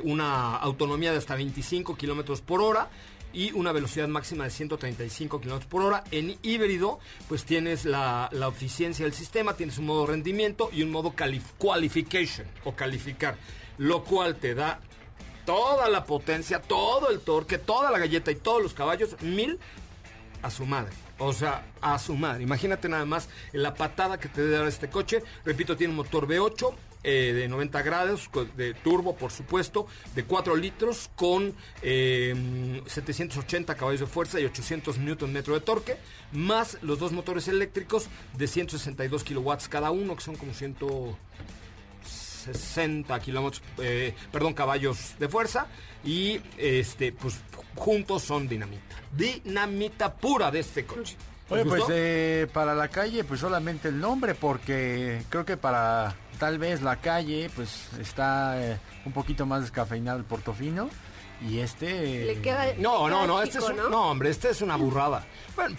[0.03, 2.89] una autonomía de hasta 25 kilómetros por hora
[3.33, 6.03] y una velocidad máxima de 135 km por hora.
[6.11, 10.91] En híbrido, pues tienes la, la eficiencia del sistema, tienes un modo rendimiento y un
[10.91, 11.13] modo
[11.57, 13.37] qualification o calificar,
[13.77, 14.79] lo cual te da
[15.45, 19.59] toda la potencia, todo el torque, toda la galleta y todos los caballos, mil
[20.41, 20.91] a su madre.
[21.17, 22.43] O sea, a su madre.
[22.43, 25.21] Imagínate nada más la patada que te debe dar este coche.
[25.45, 30.55] Repito, tiene un motor V8, eh, de 90 grados, de turbo por supuesto, de 4
[30.55, 35.97] litros con 780 eh, caballos de fuerza y 800 newton metro de torque,
[36.31, 43.63] más los dos motores eléctricos de 162 kilowatts cada uno, que son como 160 kilómetros,
[43.79, 45.65] eh, perdón, caballos de fuerza
[46.05, 47.39] y este, pues
[47.73, 51.15] juntos son dinamita, dinamita pura de este coche.
[51.49, 51.81] Oye, pues
[52.51, 57.51] para la calle, pues solamente el nombre, porque creo que para tal vez la calle
[57.55, 60.89] pues está eh, un poquito más descafeinado el portofino
[61.47, 64.09] y este Le queda, no no no este es ¿no?
[64.09, 65.23] hombre este es una burrada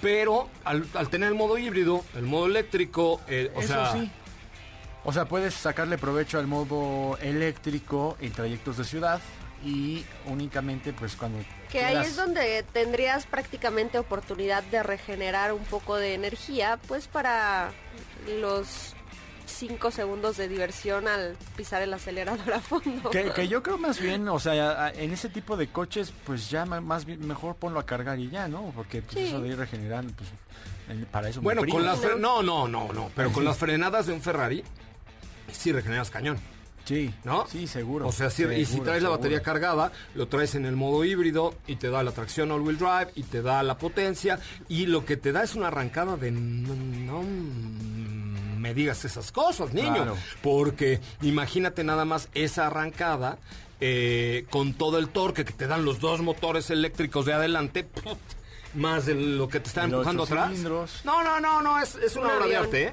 [0.01, 4.09] pero al, tener el modo híbrido el modo eléctrico eh, o Eso sea sí.
[5.03, 9.21] o sea puedes sacarle provecho al modo eléctrico en trayectos de ciudad
[9.65, 11.39] y únicamente pues cuando
[11.73, 17.73] que ahí es donde tendrías prácticamente oportunidad de regenerar un poco de energía pues para
[18.41, 18.95] los
[19.47, 23.11] cinco segundos de diversión al pisar el acelerador a fondo.
[23.11, 27.05] Que, yo creo más bien, o sea, en ese tipo de coches, pues ya más
[27.05, 28.73] bien mejor ponlo a cargar y ya, ¿no?
[28.75, 30.29] Porque pues, eso de ir regenerando, pues
[31.11, 31.41] para eso.
[31.41, 34.63] Bueno, con las no, no, no, no, pero con las frenadas de un Ferrari
[35.51, 36.39] sí regeneras cañón.
[36.85, 37.47] Sí, ¿no?
[37.47, 38.09] Sí, seguro.
[38.09, 41.05] O sea, si- y si Seguro, traes la batería cargada, lo traes en el modo
[41.05, 45.05] híbrido y te da la tracción all-wheel drive y te da la potencia y lo
[45.05, 47.23] que te da es una arrancada de no, no
[48.63, 50.17] me digas esas cosas, niño, Claro.
[50.43, 53.39] porque imagínate nada más esa arrancada
[53.81, 57.83] eh, con todo el torque que te dan los dos motores eléctricos de adelante.
[57.83, 58.19] put,
[58.75, 60.49] Más de lo que te está empujando atrás.
[60.51, 61.01] cilindros.
[61.05, 62.93] No, no, no, no, es, es una obra de arte, ¿eh?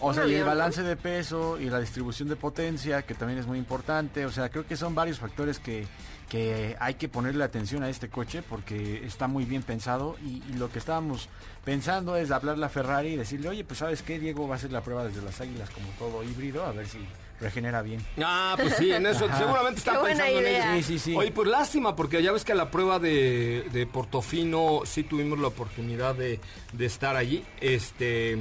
[0.00, 3.46] O sea, y el balance de peso y la distribución de potencia, que también es
[3.46, 4.24] muy importante.
[4.26, 5.86] O sea, creo que son varios factores que,
[6.28, 10.16] que hay que ponerle atención a este coche porque está muy bien pensado.
[10.24, 11.28] Y, y lo que estábamos
[11.64, 14.72] pensando es hablarle a Ferrari y decirle, oye, pues sabes qué, Diego va a hacer
[14.72, 16.98] la prueba desde las águilas como todo híbrido, a ver si
[17.40, 18.04] regenera bien.
[18.22, 20.64] Ah, pues sí, en eso seguramente están Qué buena pensando en ello.
[20.76, 21.16] Sí, sí, sí.
[21.16, 25.38] Oye, pues lástima, porque ya ves que a la prueba de, de Portofino sí tuvimos
[25.38, 26.38] la oportunidad de,
[26.72, 27.44] de estar allí.
[27.60, 28.38] Este.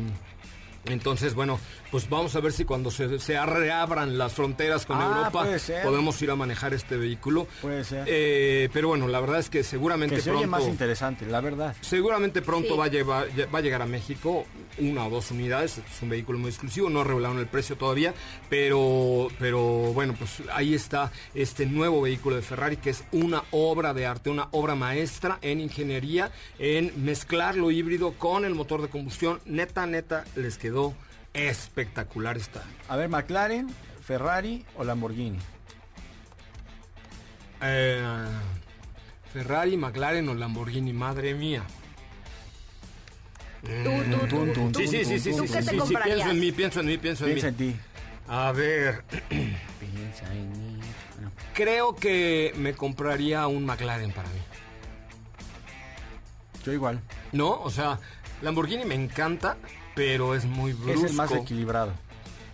[0.85, 1.59] Entonces, bueno,
[1.91, 5.45] pues vamos a ver si cuando se, se reabran las fronteras con Ah, Europa
[5.83, 7.47] podemos ir a manejar este vehículo.
[7.61, 8.03] Puede ser.
[8.07, 10.39] Eh, pero bueno, la verdad es que seguramente que se pronto.
[10.39, 11.75] oye más interesante, la verdad.
[11.81, 12.77] Seguramente pronto Sí.
[12.77, 14.45] va, a llevar, va a llegar a México
[14.77, 15.77] una o dos unidades.
[15.79, 18.13] Es un vehículo muy exclusivo, no revelaron el precio todavía,
[18.49, 19.59] pero, pero
[19.93, 24.29] bueno, pues ahí está este nuevo vehículo de Ferrari que es una obra de arte,
[24.29, 29.39] una obra maestra en ingeniería, en mezclar lo híbrido con el motor de combustión.
[29.45, 30.93] Neta, neta, les quedó
[31.47, 32.63] espectacular esta.
[32.87, 33.69] A ver, McLaren,
[34.03, 35.39] Ferrari o Lamborghini.
[37.61, 38.03] Eh,
[39.33, 41.63] Ferrari, McLaren o Lamborghini, madre mía.
[43.61, 43.67] Tú,
[44.09, 44.79] tú, tú, Tun, tú.
[44.79, 47.73] Sí, sí, sí, sí, pienso en mí, pienso en mí, pienso en Piensa en mí.
[47.73, 47.75] ti.
[48.27, 50.79] A ver, Piensa en mí.
[51.53, 54.39] Creo que me compraría un McLaren para mí.
[56.63, 57.01] yo igual.
[57.33, 57.59] ¿No?
[57.61, 57.99] O sea,
[58.41, 59.57] Lamborghini me encanta,
[59.99, 60.91] pero es muy brusco.
[61.05, 61.91] Es el más equilibrado.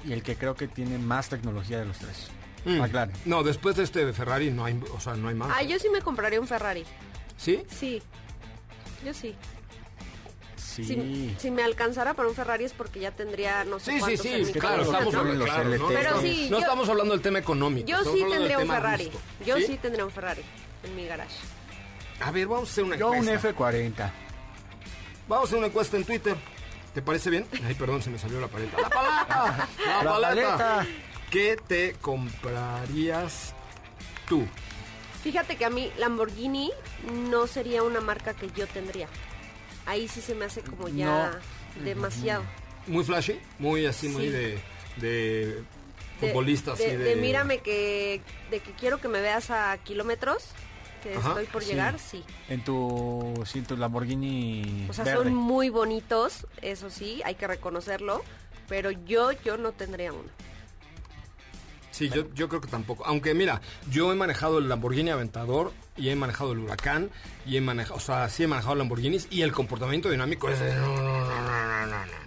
[0.03, 2.27] Y el que creo que tiene más tecnología de los tres.
[2.65, 2.79] Mm.
[2.79, 3.15] McLaren.
[3.25, 5.51] No, después de este Ferrari no hay, o sea, no hay más.
[5.55, 6.83] Ah, yo sí me compraría un Ferrari.
[7.37, 7.61] ¿Sí?
[7.69, 8.01] Sí.
[9.05, 9.35] Yo sí.
[10.55, 10.83] Sí.
[10.83, 13.99] Si, si me alcanzara para un Ferrari es porque ya tendría no sé Sí, sí,
[13.99, 15.87] cuántos sí, en mi que claro, estamos hablando, claro, ¿no?
[15.87, 17.87] Pero sí, estamos- no yo- estamos hablando del tema económico.
[17.87, 19.05] Yo sí tendría un Ferrari.
[19.05, 19.19] gusto.
[19.45, 19.77] Yo ¿Sí?
[19.81, 20.41] tendría un Ferrari
[20.83, 21.35] en mi garage.
[22.21, 23.49] A ver, vamos a hacer una Yo un encuesta.
[23.49, 24.11] F40.
[25.27, 26.35] Vamos a hacer una encuesta en Twitter.
[26.95, 27.45] ¿Te parece bien?
[27.65, 28.77] Ay, perdón, se me salió la paleta.
[28.81, 29.67] ¡La paleta!
[29.85, 30.57] ¡La, La paleta!
[30.57, 30.87] paleta.
[31.29, 33.53] ¿Qué te comprarías
[34.27, 34.47] tú?
[35.23, 36.71] Fíjate que a mí Lamborghini
[37.29, 39.07] no sería una marca que yo tendría.
[39.85, 41.39] Ahí sí se me hace como ya
[41.83, 42.43] demasiado.
[42.87, 44.29] Muy flashy, muy así, muy Sí.
[44.29, 44.59] de,
[44.97, 45.45] de
[46.21, 47.03] De- futbolista, así de, de...
[47.03, 50.45] de mírame que de que quiero que me veas a kilómetros
[51.05, 51.69] que Ajá, estoy por sí.
[51.71, 52.23] llegar, sí.
[52.49, 55.23] En tu, sí, tu Lamborghini O sea, verde.
[55.23, 58.23] son muy bonitos, eso sí, hay que reconocerlo,
[58.67, 60.29] pero yo yo no tendría uno.
[61.91, 63.05] Sí, yo, yo creo que tampoco.
[63.05, 67.09] Aunque mira, yo he manejado el Lamborghini Aventador y he manejado el Huracán
[67.45, 70.65] y he manejado, o sea, sí he manejado Lamborghinis y el comportamiento dinámico es no,
[70.65, 72.24] no, no, no, no, no.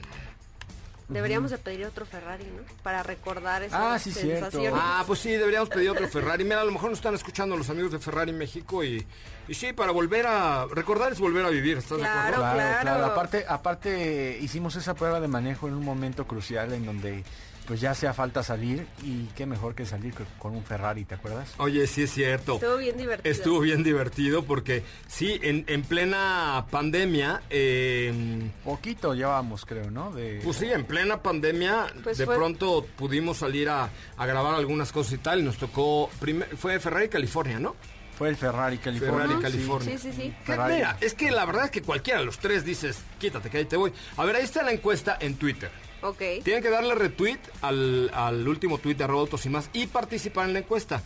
[1.08, 2.62] Deberíamos de pedir otro Ferrari, ¿no?
[2.82, 4.60] Para recordar esas Ah, sí, cierto.
[4.74, 6.44] Ah, pues sí, deberíamos pedir otro Ferrari.
[6.44, 9.06] Mira, a lo mejor nos están escuchando los amigos de Ferrari México y,
[9.48, 10.66] y sí, para volver a...
[10.70, 12.12] Recordar es volver a vivir, ¿estás Claro.
[12.12, 12.42] de acuerdo?
[12.42, 12.82] Claro, claro.
[12.82, 13.04] claro.
[13.06, 17.24] Aparte, aparte hicimos esa prueba de manejo en un momento crucial en donde
[17.68, 21.14] pues ya hacía falta salir y qué mejor que salir que con un Ferrari, ¿te
[21.16, 21.52] acuerdas?
[21.58, 22.54] Oye, sí es cierto.
[22.54, 23.30] Estuvo bien divertido.
[23.30, 30.10] Estuvo bien divertido porque sí, en, en plena pandemia, eh, Poquito llevábamos, creo, ¿no?
[30.12, 34.54] De, pues sí, en plena pandemia, Pues de fue- pronto pudimos salir a, a grabar
[34.54, 37.76] algunas cosas y tal, y nos tocó, primer- fue Ferrari California, ¿no?
[38.16, 39.14] Fue el Ferrari California.
[39.28, 39.42] Ferrari sí.
[39.42, 39.98] California.
[39.98, 40.34] Sí, sí, sí.
[40.42, 40.74] Ferrari.
[40.74, 43.64] mira, es que la verdad es que cualquiera de los tres dices, quítate que ahí
[43.66, 43.92] te voy.
[44.16, 45.70] A ver, ahí está la encuesta en Twitter.
[46.02, 46.22] Ok.
[46.44, 50.46] Tienen que darle retweet al, al último tweet de arroba autos y más y participar
[50.46, 51.02] en la encuesta.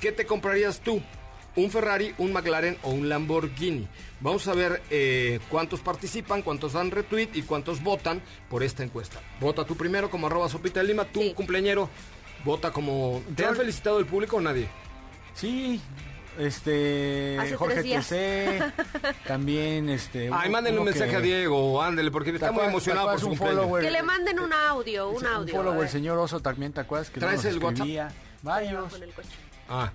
[0.00, 1.00] ¿Qué te comprarías tú?
[1.54, 3.86] ¿Un Ferrari, un McLaren o un Lamborghini?
[4.20, 9.20] Vamos a ver eh, cuántos participan, cuántos dan retweet y cuántos votan por esta encuesta.
[9.38, 11.34] Vota tú primero como arroba sopita de lima, tú Sí.
[11.34, 11.90] cumpleañero,
[12.44, 13.22] vota como...
[13.36, 14.66] ¿Te han felicitado el público o nadie?
[15.34, 15.78] Sí,
[16.38, 17.82] este Hace Jorge.
[17.82, 18.72] TC,
[19.26, 23.10] también este Ay, uno- mándenle un mensaje que- a Diego, ándele, porque está muy emocionado
[23.10, 23.60] por su cumpleaños.
[23.62, 23.84] follower?
[23.84, 25.54] Que le manden un audio, un Un audio.
[25.54, 27.10] follower, el señor Oso también, ¿te acuerdas?
[27.10, 28.10] Que ¿Traes el escribía?
[28.42, 29.00] Varios.
[29.68, 29.90] Ah,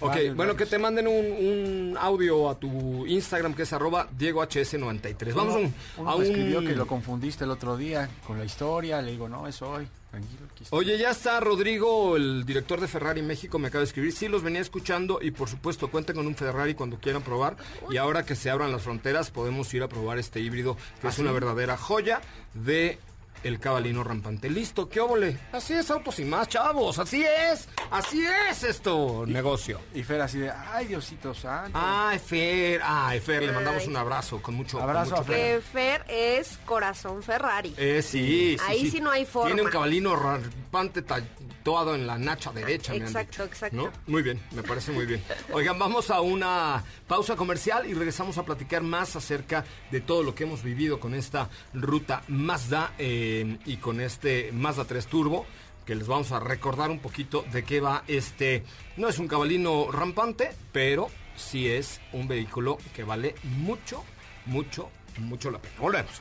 [0.00, 0.08] ok.
[0.08, 5.34] Varios, bueno, que te manden un, un audio a tu Instagram que es arroba DiegoHS93.
[5.34, 5.74] Vamos a un...
[5.98, 9.28] Uno a un- escribió que lo confundiste el otro día con la historia, le digo,
[9.28, 10.46] no, es hoy, tranquilo.
[10.70, 14.12] Oye, ya está Rodrigo, el director de Ferrari México, me acaba de escribir.
[14.12, 17.56] Sí, los venía escuchando y por supuesto cuenten con un Ferrari cuando quieran probar.
[17.90, 21.10] Y ahora que se abran las fronteras podemos ir a probar este híbrido que ¿Ah,
[21.10, 22.20] es una verdadera joya
[22.54, 22.98] de
[23.42, 24.50] el cabalino rampante.
[24.50, 25.36] Listo, ¿qué óvole?
[25.52, 26.98] Así es, autos y más, chavos.
[26.98, 27.68] Así es.
[27.90, 29.80] Así es esto, negocio.
[29.94, 31.78] Y Fer así de, ay, Diosito santo.
[31.80, 32.80] Ay, Fer.
[32.84, 35.36] Ay, Fer, le mandamos un abrazo con mucho Abrazo con a Fer.
[35.56, 37.74] Que Fer es corazón Ferrari.
[37.76, 39.48] Eh, sí, sí, Ahí sí no hay forma.
[39.48, 43.76] Tiene un cabalino rampante tatuado en la nacha derecha, me han Exacto, dicho, exacto.
[43.76, 43.92] ¿no?
[44.06, 45.22] Muy bien, me parece muy bien.
[45.52, 50.34] Oigan, vamos a una pausa comercial y regresamos a platicar más acerca de todo lo
[50.34, 53.27] que hemos vivido con esta ruta Mazda eh,
[53.64, 55.46] y con este Mazda 3 Turbo
[55.88, 58.62] que les vamos a recordar un poquito de qué va este.
[58.98, 64.04] No es un cabalino rampante, pero sí es un vehículo que vale mucho,
[64.44, 65.74] mucho, mucho la pena.
[65.80, 66.20] Volvemos.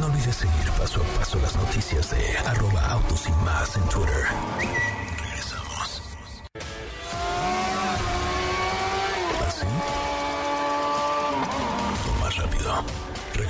[0.00, 4.24] No olvides seguir paso a paso las noticias de arroba autos y más en Twitter.
[5.20, 6.02] Regresamos.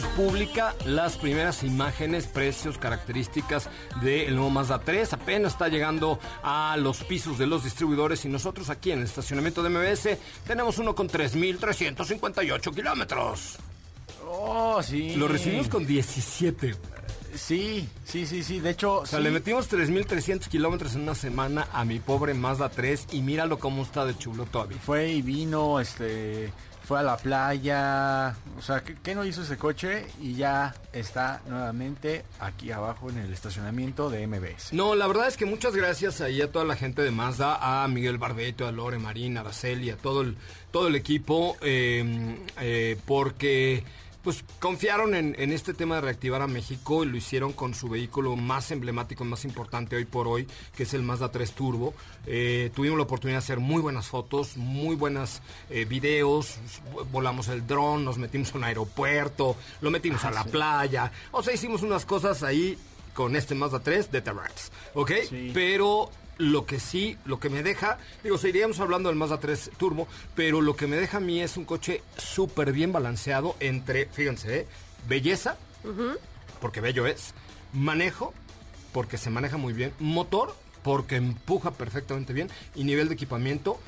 [0.00, 3.68] Salió a la luz pública las primeras imágenes, precios, características
[4.02, 5.12] del nuevo Mazda 3.
[5.12, 9.62] Apenas está llegando a los pisos de los distribuidores y nosotros aquí en el estacionamiento
[9.62, 13.56] de MBS tenemos uno con 3.358 kilómetros.
[14.26, 15.16] Oh, sí.
[15.16, 16.74] Lo recibimos con 17.
[17.34, 18.58] Sí, sí, sí, sí.
[18.60, 19.24] De hecho, O sea, sí.
[19.24, 23.82] le metimos 3.300 kilómetros en una semana a mi pobre Mazda 3 y míralo cómo
[23.82, 24.78] está de chulo todavía.
[24.78, 26.52] Fue y vino, este,
[26.90, 28.34] fue a la playa.
[28.58, 30.06] O sea, ¿qué, no hizo ese coche?
[30.20, 34.72] Y ya está nuevamente aquí abajo en el estacionamiento de MBS.
[34.72, 37.86] No, la verdad es que muchas gracias ahí a toda la gente de Mazda, a
[37.86, 40.36] Miguel Barbeto, a Lore Marín, a Araceli, a todo el,
[40.72, 43.84] todo el equipo, eh, eh, porque
[44.22, 47.88] pues confiaron en, en este tema de reactivar a México y lo hicieron con su
[47.88, 51.94] vehículo más emblemático, más importante hoy por hoy, que es el Mazda 3 Turbo.
[52.26, 56.56] Eh, tuvimos la oportunidad de hacer muy buenas fotos, muy buenas eh, videos,
[57.10, 61.54] volamos el dron, nos metimos a un aeropuerto, lo metimos a la playa, o sea,
[61.54, 62.76] hicimos unas cosas ahí
[63.14, 65.12] con este Mazda 3 de Terrax, ¿ok?
[65.28, 65.50] Sí.
[65.54, 70.08] Pero lo que sí, lo que me deja, digo, seguiríamos hablando del Mazda 3 Turbo,
[70.34, 74.60] pero lo que me deja a mí es un coche súper bien balanceado entre, fíjense,
[74.60, 74.66] ¿eh?
[75.06, 75.56] belleza,
[76.60, 77.34] porque bello es,
[77.72, 78.32] manejo,
[78.92, 83.78] porque se maneja muy bien, motor, porque empuja perfectamente bien, y nivel de equipamiento,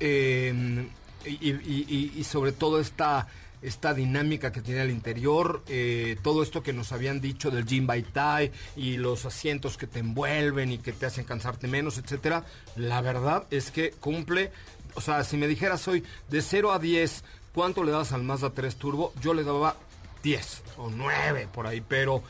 [0.00, 0.86] eh,
[1.24, 3.26] y, y- y- y sobre todo esta,
[3.62, 7.86] esta dinámica que tiene al interior, eh, todo esto que nos habían dicho del Gym
[7.86, 12.44] by Tai y los asientos que te envuelven y que te hacen cansarte menos, etcétera,
[12.76, 14.50] la verdad es que cumple,
[14.94, 18.50] o sea, si me dijeras hoy de 0 a 10, ¿cuánto le das al Mazda
[18.50, 19.12] 3 Turbo?
[19.20, 19.76] Yo le daba
[20.22, 22.22] 10 o 9 por ahí, pero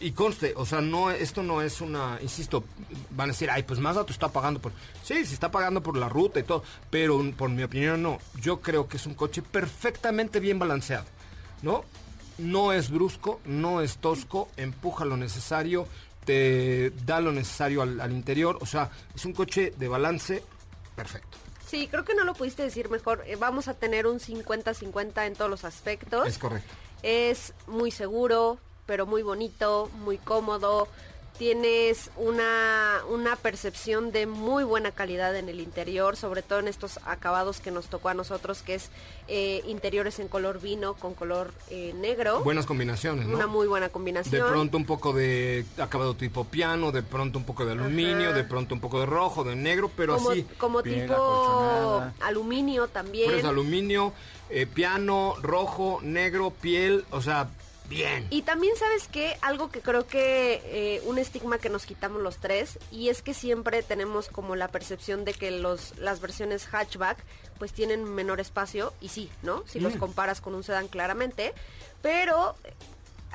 [0.00, 2.64] y conste, o sea, no esto no es una, insisto,
[3.10, 4.72] van a decir, "Ay, pues Mazda te está pagando por
[5.04, 8.18] Sí, sí está pagando por la ruta y todo, pero por mi opinión no.
[8.40, 11.04] Yo creo que es un coche perfectamente bien balanceado,
[11.62, 11.84] ¿no?
[12.38, 15.86] No es brusco, no es tosco, empuja lo necesario,
[16.24, 20.42] te da lo necesario al, al interior, o sea, es un coche de balance
[20.96, 21.36] perfecto.
[21.66, 23.22] Sí, creo que no lo pudiste decir mejor.
[23.26, 26.26] Eh, Vamos a tener un 50-50 en todos los aspectos.
[26.26, 26.68] Es correcto.
[27.02, 28.58] Es muy seguro,
[28.90, 30.88] pero muy bonito, muy cómodo.
[31.38, 36.98] Tienes una, una percepción de muy buena calidad en el interior, sobre todo en estos
[37.06, 38.90] acabados que nos tocó a nosotros, que es
[39.28, 42.40] eh, interiores en color vino con color eh, negro.
[42.42, 43.36] Buenas combinaciones, ¿no?
[43.36, 44.48] Una muy buena De combinación.
[44.50, 48.36] pronto un poco de acabado tipo piano, de pronto un poco de aluminio, Ajá.
[48.36, 50.42] de pronto un poco de rojo, de negro, pero como, así.
[50.58, 52.14] como tipo acolchonada.
[52.22, 53.26] aluminio también.
[53.28, 54.12] Pero es aluminio,
[54.50, 57.48] eh, piano, rojo, negro, piel, o sea,
[57.90, 58.26] Bien.
[58.30, 62.36] Y también sabes que algo que creo que eh, un estigma que nos quitamos los
[62.38, 67.18] tres y es que siempre tenemos como la percepción de que los las versiones hatchback
[67.58, 69.64] pues tienen menor espacio y sí, ¿no?
[69.66, 69.98] Si los Mm.
[69.98, 71.52] comparas con un sedán claramente,
[72.00, 72.54] pero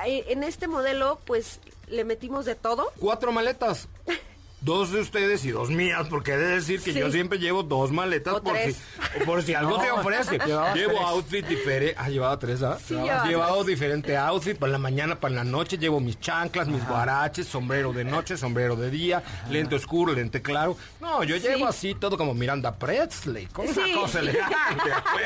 [0.06, 2.91] eh, en este modelo pues le metimos de todo.
[2.97, 3.88] Cuatro maletas.
[4.66, 6.99] Dos de ustedes y dos mías, porque he de decir que Sí.
[6.99, 8.76] yo siempre llevo dos maletas por si,
[9.24, 10.39] por si algo No, se ofrece.
[10.43, 11.05] llevabas Llevo tres.
[11.07, 11.95] outfit diferente.
[11.99, 12.80] Ah, llevaba tres, ¿ah?
[12.84, 13.66] Sí, llevaba tres.
[13.68, 15.78] diferente outfit para la mañana, para la noche.
[15.78, 20.76] Llevo mis chanclas, mis guaraches, sombrero de noche, sombrero de día, lente oscuro, lente claro.
[20.99, 21.43] No, yo Sí.
[21.47, 24.55] llevo así todo como Miranda Presley, con una cosa elegante.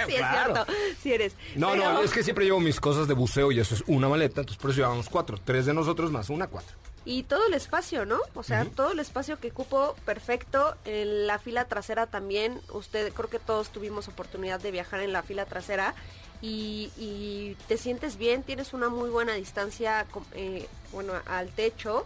[0.05, 0.53] sí, es claro.
[0.53, 0.73] cierto.
[1.01, 1.33] Sí eres.
[1.55, 4.09] No, Pero- no, es que siempre llevo mis cosas de buceo y eso es una
[4.09, 5.37] maleta, entonces por eso llevamos cuatro.
[5.41, 6.75] Tres de nosotros más una, cuatro.
[7.05, 8.19] Y todo el espacio, ¿no?
[8.35, 10.75] O sea, todo el espacio que cupo perfecto.
[10.85, 12.59] En la fila trasera también.
[12.71, 15.95] Usted, creo que todos tuvimos oportunidad de viajar en la fila trasera.
[16.41, 22.05] Y, y te sientes bien, tienes una muy buena distancia, eh, bueno, al techo.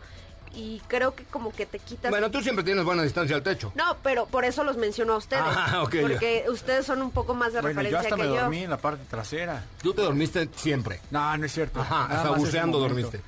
[0.55, 2.11] Y creo que como que te quitas...
[2.11, 3.71] Bueno, tú siempre tienes buena distancia al techo.
[3.75, 5.43] No, pero por eso los menciono a ustedes.
[5.45, 6.01] Ah, ok, ya.
[6.01, 8.41] porque ustedes son un poco más de Bueno, yo referencia hasta que me yo.
[8.41, 9.63] dormí en la parte trasera.
[9.81, 11.01] Tú te dormiste siempre.
[11.09, 11.81] No, no es cierto.
[11.81, 13.19] Ajá, hasta buceando dormiste.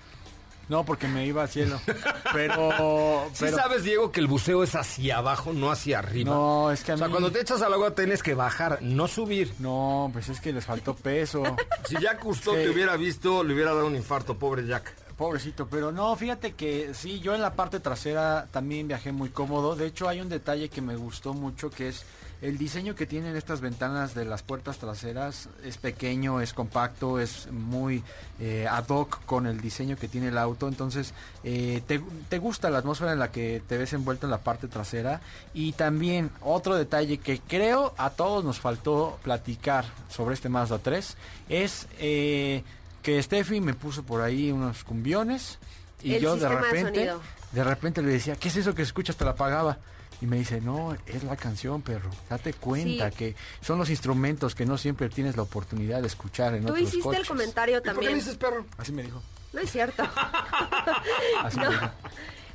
[0.68, 1.80] No, porque me iba al cielo.
[2.34, 6.32] Pero, Sí pero sabes, Diego, que el buceo es hacia abajo, no hacia arriba.
[6.34, 8.80] no, es que a O sea, mí cuando te echas al agua tienes que bajar,
[8.82, 9.54] no subir.
[9.60, 11.44] no, pues es que les faltó peso.
[11.88, 12.62] Si Jack Cousteau Sí.
[12.64, 14.94] te hubiera visto, le hubiera dado un infarto, pobre Jack.
[15.18, 19.76] Pobrecito, pero no, fíjate que sí, yo en la parte trasera también viajé muy cómodo.
[19.78, 22.04] De hecho, hay un detalle que me gustó mucho que es
[22.48, 25.50] el diseño que tienen estas ventanas de las puertas traseras.
[25.64, 28.04] Es pequeño, es compacto, es muy
[28.40, 30.68] eh, ad hoc con el diseño que tiene el auto.
[30.68, 34.40] Entonces, eh, te, te gusta la atmósfera en la que te ves envuelto en la
[34.40, 35.22] parte trasera.
[35.54, 41.18] Y también otro detalle que creo a todos nos faltó platicar sobre este Mazda 3
[41.50, 41.88] es...
[42.00, 42.64] eh,
[43.02, 45.60] que Steffi me puso por ahí unos cumbiones
[46.02, 47.14] y El yo de repente
[47.52, 49.16] de repente le decía, "¿Qué es eso que escuchas?
[49.16, 49.78] Te la apagaba."
[50.22, 52.10] Y me dice, "No, es la canción, perro.
[52.30, 53.16] Date cuenta Sí.
[53.18, 56.82] que son los instrumentos que no siempre tienes la oportunidad de escuchar en Tú otros
[56.82, 58.12] hiciste el coches." comentario ¿Y por qué también.
[58.14, 58.66] le dices perro?
[58.78, 59.22] Así me dijo.
[59.54, 60.04] No es cierto.
[61.44, 61.64] Así no.
[61.70, 61.90] me dijo.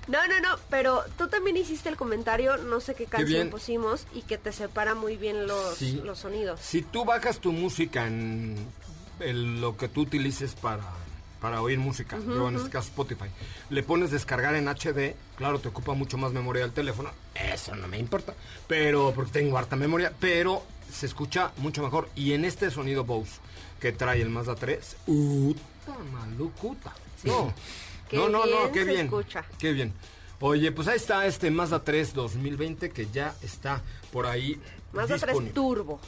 [0.09, 4.23] No, no, no, pero tú también hiciste el comentario, no sé qué canción pusimos y
[4.23, 6.01] que te separa muy bien los, Sí.
[6.05, 6.59] los sonidos.
[6.61, 8.57] Si tú bajas tu música en
[9.21, 10.83] el- lo que tú utilices para,
[11.41, 13.26] para oír música, yo en este caso Spotify,
[13.70, 17.88] le pones descargar en HD, claro, te ocupa mucho más memoria del teléfono, eso no
[17.88, 18.34] me importa,
[18.66, 20.62] pero porque tengo harta memoria, pero
[20.93, 22.09] se escucha mucho mejor.
[22.14, 23.41] Y en este sonido Bose
[23.80, 26.93] que trae el Mazda 3, ¡uta malucuta!
[27.24, 27.53] No,
[28.09, 29.07] Qué no, no, no, qué bien.
[29.07, 29.45] escucha.
[29.59, 29.93] Qué bien.
[30.41, 33.82] Oye, pues ahí está este Mazda 3 2020 que ya está
[34.12, 34.61] por ahí.
[34.93, 35.53] Mazda 3 disponible.
[35.55, 36.01] Turbo.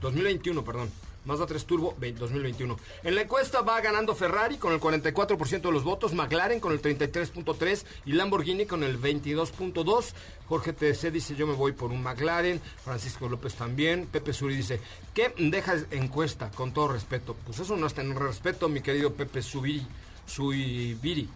[0.00, 0.90] 2021, perdón.
[1.24, 2.76] Mazda 3 Turbo 20 2021.
[3.04, 6.80] En la encuesta va ganando Ferrari con el 44% de los votos, McLaren con el
[6.80, 10.12] 33.3 y Lamborghini con el 22.2.
[10.46, 14.80] Jorge TC dice yo me voy por un McLaren, Francisco López también, Pepe Suri dice,
[15.14, 16.50] ¿qué deja encuesta?
[16.50, 17.36] Con todo respeto.
[17.46, 19.86] Pues eso no es tener respeto, mi querido Pepe Subiri,
[20.26, 21.28] Suibiri.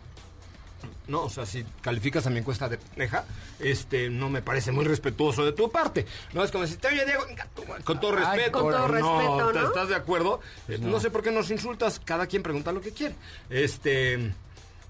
[1.09, 3.25] No, o sea, si calificas a mi encuesta de pendeja,
[3.59, 6.07] este, no me parece muy respetuoso de tu parte.
[6.33, 8.61] No es como decir, oye, Diego, venga, tú, con todo Ay, respeto.
[8.63, 9.67] con todo no, respeto, ¿te- ¿no?
[9.69, 10.41] ¿Estás de acuerdo?
[10.81, 11.01] No.
[11.01, 13.15] sé por qué nos insultas, cada quien pregunta lo que quiere.
[13.51, 14.33] Este,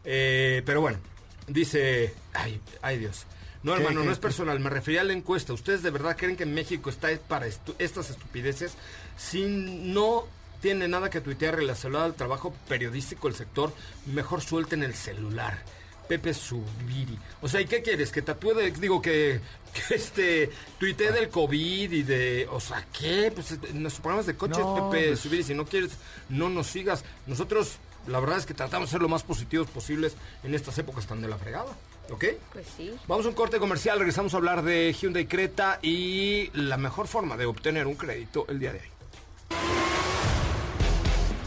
[0.04, 0.98] eh, pero bueno,
[1.46, 3.26] dice, ay, ay Dios.
[3.62, 5.54] No, ¿Qué, hermano, qué, no es personal, me refería a la encuesta.
[5.54, 8.74] ¿Ustedes de verdad creen que México está para estu- estas estupideces?
[9.16, 10.24] Si no
[10.60, 13.72] tiene nada que tuitear relacionado al trabajo periodístico del sector,
[14.06, 15.62] mejor suelten el celular.
[16.08, 17.18] Pepe Subiri.
[17.42, 18.10] O sea, ¿y qué quieres?
[18.12, 19.40] Que tatúe de, digo que,
[19.72, 23.32] que este tuitee del COVID y de, o sea, ¿qué?
[23.34, 25.92] Pues en los programas de coches, No, Pepe pues- Subiri, si no quieres,
[26.28, 27.04] no nos sigas.
[27.26, 27.76] Nosotros,
[28.06, 31.20] la verdad es que tratamos de ser lo más positivos posibles en estas épocas tan
[31.22, 31.74] de la fregada.
[32.10, 32.24] ¿Ok?
[32.52, 32.94] Pues sí.
[33.08, 37.38] Vamos a un corte comercial, regresamos a hablar de Hyundai Creta y la mejor forma
[37.38, 38.86] de obtener un crédito el día de hoy.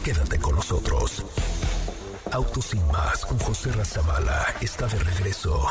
[0.04, 1.22] Quédate con nosotros.
[2.32, 5.66] Autos sin más con José Razabala está de regreso.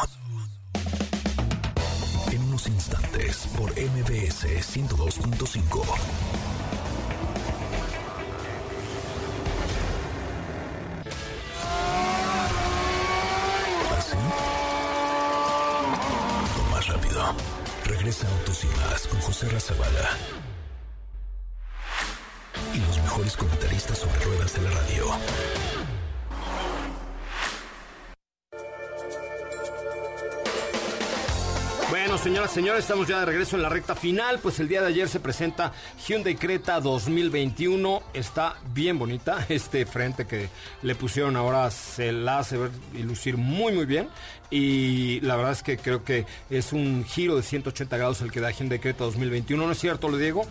[2.31, 5.83] En unos instantes por MBS 102.5.
[13.97, 14.17] ¿Así?
[16.71, 17.35] Más rápido.
[17.85, 20.09] Regresa Autos sin más con José Razabala.
[22.73, 25.05] Y los mejores comentaristas sobre ruedas de la radio.
[32.23, 34.39] Señoras y señores, estamos ya de regreso en la recta final.
[34.39, 35.71] Pues el día de ayer se presenta
[36.07, 38.01] Hyundai Creta 2021.
[38.13, 39.45] Está bien bonita.
[39.49, 40.49] Este frente que
[40.81, 44.09] le pusieron ahora se la hace ver y lucir muy, muy bien.
[44.49, 48.41] Y la verdad es que creo que es un giro de 180 grados el que
[48.41, 49.65] da Hyundai Creta 2021.
[49.65, 50.45] ¿No es cierto, lo Diego?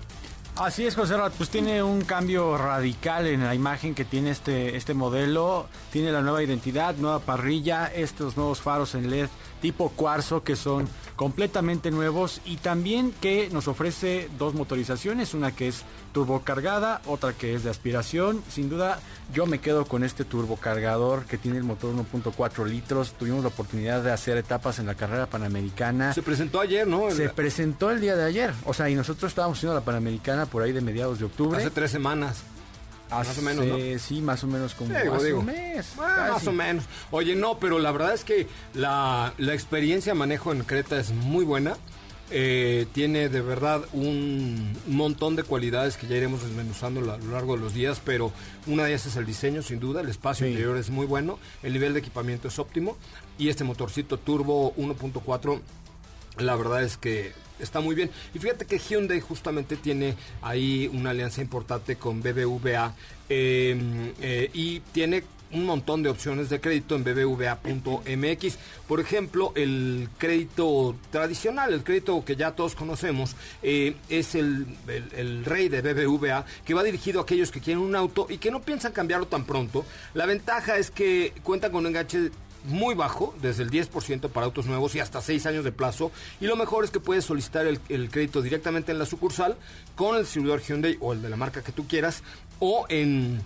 [0.56, 4.74] Así es, José Rat, pues tiene un cambio radical en la imagen que tiene este,
[4.74, 5.66] este modelo.
[5.92, 9.28] Tiene la nueva identidad, nueva parrilla, estos nuevos faros en LED
[9.60, 15.68] tipo cuarzo que son completamente nuevos y también que nos ofrece dos motorizaciones, una que
[15.68, 15.82] es
[16.12, 18.42] turbocargada, otra que es de aspiración.
[18.50, 19.00] Sin duda
[19.32, 23.12] yo me quedo con este turbocargador que tiene el motor 1.4 litros.
[23.12, 26.12] Tuvimos la oportunidad de hacer etapas en la carrera panamericana.
[26.12, 27.10] Se presentó ayer, ¿no?
[27.10, 28.52] Se presentó el día de ayer.
[28.64, 31.58] O sea, y nosotros estábamos haciendo la panamericana por ahí de mediados de octubre.
[31.58, 32.44] Hace tres semanas.
[33.10, 33.76] Más o menos, ¿no?
[33.98, 35.40] Sí, más o menos como Digo, hace digo.
[35.40, 35.86] un mes.
[35.98, 36.84] Ah, más o menos.
[37.10, 41.10] Oye, no, pero la verdad es que la, la experiencia de manejo en Creta es
[41.10, 41.76] muy buena.
[42.32, 47.54] Eh, tiene de verdad un montón de cualidades que ya iremos desmenuzando a lo largo
[47.54, 48.32] de los días, pero
[48.66, 50.00] una de ellas es el diseño, sin duda.
[50.00, 50.50] El espacio Sí.
[50.50, 52.96] interior es muy bueno, el nivel de equipamiento es óptimo
[53.38, 55.60] y este motorcito turbo 1.4
[56.38, 58.10] la verdad es que está muy bien.
[58.34, 62.94] Y fíjate que Hyundai justamente tiene ahí una alianza importante con BBVA
[63.28, 68.58] eh, eh, y tiene un montón de opciones de crédito en bbva.mx.
[68.88, 75.08] Por ejemplo, el crédito tradicional, el crédito que ya todos conocemos, eh, es el, el-
[75.16, 78.50] el rey de BBVA, que va dirigido a aquellos que quieren un auto y que
[78.50, 79.84] no piensan cambiarlo tan pronto.
[80.14, 82.30] La ventaja es que cuenta con un enganche
[82.66, 86.10] muy bajo, desde el 10% para autos nuevos y hasta 6 años de plazo.
[86.40, 89.56] Y lo mejor es que puedes solicitar el, crédito directamente en la sucursal
[89.94, 92.22] con el distribuidor Hyundai o el de la marca que tú quieras
[92.58, 93.40] o en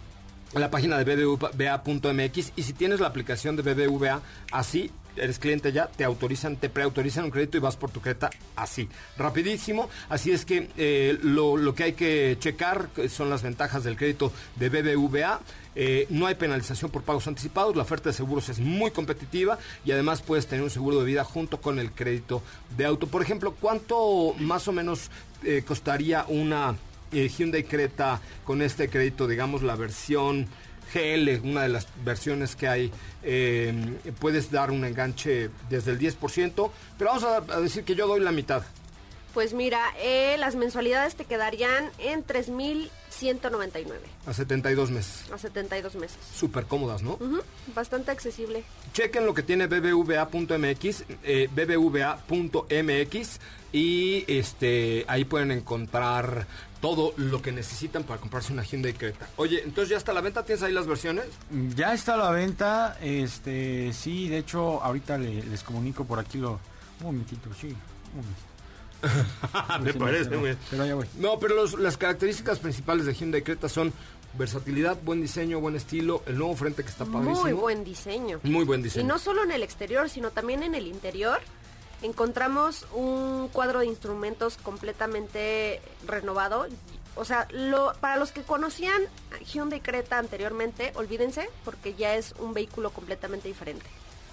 [0.55, 5.87] la página de bbva.mx y si tienes la aplicación de BBVA así eres cliente ya,
[5.87, 9.89] te autorizan, te preautorizan un crédito y vas por tu creta así, rapidísimo.
[10.09, 14.33] Así es que eh, lo, lo que hay que checar son las ventajas del crédito
[14.57, 15.41] de BBVA.
[15.77, 19.93] Eh, no hay penalización por pagos anticipados, la oferta de seguros es muy competitiva y
[19.93, 22.43] además puedes tener un seguro de vida junto con el crédito
[22.77, 23.07] de auto.
[23.07, 25.11] Por ejemplo, ¿cuánto más o menos
[25.45, 26.77] eh, costaría una
[27.13, 30.47] Hyundai Creta con este crédito, digamos la versión
[30.93, 33.73] GL, una de las versiones que hay, eh,
[34.19, 38.21] puedes dar un enganche desde el 10%, pero vamos a, a decir que yo doy
[38.21, 38.63] la mitad.
[39.35, 43.85] Pues mira, eh, las mensualidades te quedarían en 3.199
[44.27, 45.31] A 72 meses.
[45.33, 46.19] a 72 meses.
[46.35, 47.19] Súper cómodas, ¿no?
[47.75, 48.65] Bastante accesible.
[48.93, 53.39] Chequen lo que tiene bbva.mx, eh, bbva.mx
[53.73, 56.47] y este ahí pueden encontrar
[56.81, 59.29] todo lo que necesitan para comprarse una Hyundai Creta.
[59.37, 61.27] Oye, entonces ya está a la venta, ¿tienes ahí las versiones?
[61.77, 66.39] Ya está a la venta, este, sí, de hecho, ahorita le- les comunico por aquí
[66.39, 66.59] lo...
[67.01, 68.50] Un momentito, sí, un momentito.
[69.83, 70.31] Me parece.
[71.19, 73.93] No, pero los- las características principales de Hyundai Creta son
[74.35, 77.43] versatilidad, buen diseño, buen estilo, el nuevo frente que está padrísimo.
[77.43, 78.41] Muy buen diseño.
[78.45, 79.05] Muy buen diseño.
[79.05, 81.41] Y no solo en el exterior, sino también en el interior.
[82.03, 86.67] Encontramos un cuadro de instrumentos completamente renovado.
[87.17, 89.03] O sea, lo, para los que conocían
[89.53, 93.85] Hyundai Creta anteriormente, olvídense, porque ya es un vehículo completamente diferente.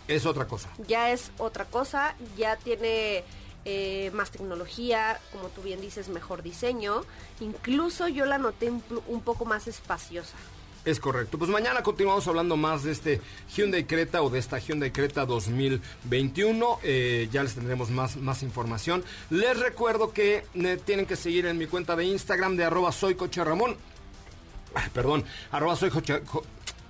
[0.08, 0.70] Es otra cosa.
[0.88, 3.26] Ya es otra cosa, ya tiene
[3.70, 7.02] eh, más tecnología, como tú bien dices, mejor diseño.
[7.42, 10.38] Incluso yo la noté un, poco más espaciosa.
[10.86, 11.38] Es correcto.
[11.38, 13.20] Pues mañana continuamos hablando más de este
[13.54, 16.80] Hyundai Creta o de esta Hyundai Creta 2021.
[16.82, 19.04] Eh, ya les tendremos más, más información.
[19.30, 23.18] Les recuerdo que eh, tienen que seguir en mi cuenta de Instagram de arroba soy
[23.36, 23.76] Ramón.
[24.94, 25.92] Perdón, arroba soy.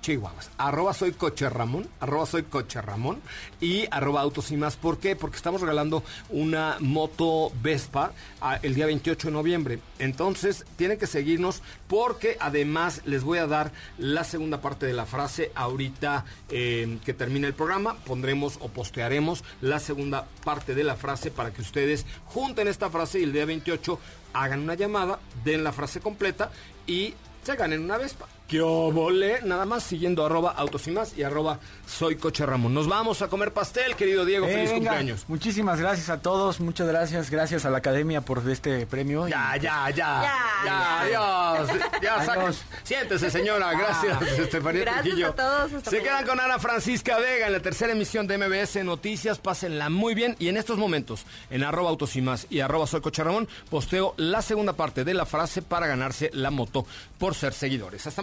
[0.08, 0.50] Chihuahuas.
[0.56, 3.20] Arroba soy coche Ramón, arroba soy coche Ramón
[3.60, 4.76] y arroba autos y más.
[4.76, 5.16] ¿Por qué?
[5.16, 9.80] Porque estamos regalando una moto Vespa ah, el día 28 de noviembre.
[9.98, 15.04] Entonces tienen que seguirnos porque además les voy a dar la segunda parte de la
[15.04, 17.98] frase ahorita eh, que termine el programa.
[18.06, 23.20] Pondremos o postearemos la segunda parte de la frase para que ustedes junten esta frase
[23.20, 24.00] y el día 28
[24.32, 26.50] hagan una llamada, den la frase completa
[26.86, 28.26] y se ganen una Vespa.
[28.48, 29.42] ¡Qué obole!
[29.44, 32.72] Nada más siguiendo arroba autos y más y arroba soy coche Ramón.
[32.72, 34.46] Nos vamos a comer pastel, querido Diego.
[34.46, 35.24] Eh, Feliz venga, cumpleaños.
[35.28, 39.28] Muchísimas gracias a todos, muchas gracias, gracias a la academia por este premio.
[39.28, 39.94] y- Ya, ya, ya.
[39.94, 40.34] Ya,
[40.64, 41.68] Ya, adiós.
[42.02, 42.62] Ya, Adiós.
[42.84, 43.72] Siéntese, señora.
[43.72, 45.28] Gracias, Estefanía Gracias Trujillo.
[45.28, 46.18] a todos, hasta Se mañana.
[46.20, 49.38] quedan con Ana Francisca Vega en la tercera emisión de MBS Noticias.
[49.38, 50.36] Pásenla muy bien.
[50.38, 54.14] Y en estos momentos, en arroba autos y más y arroba soy coche Ramón, posteo
[54.16, 56.86] la segunda parte de la frase para ganarse la moto
[57.18, 58.06] por ser seguidores.
[58.06, 58.22] Hasta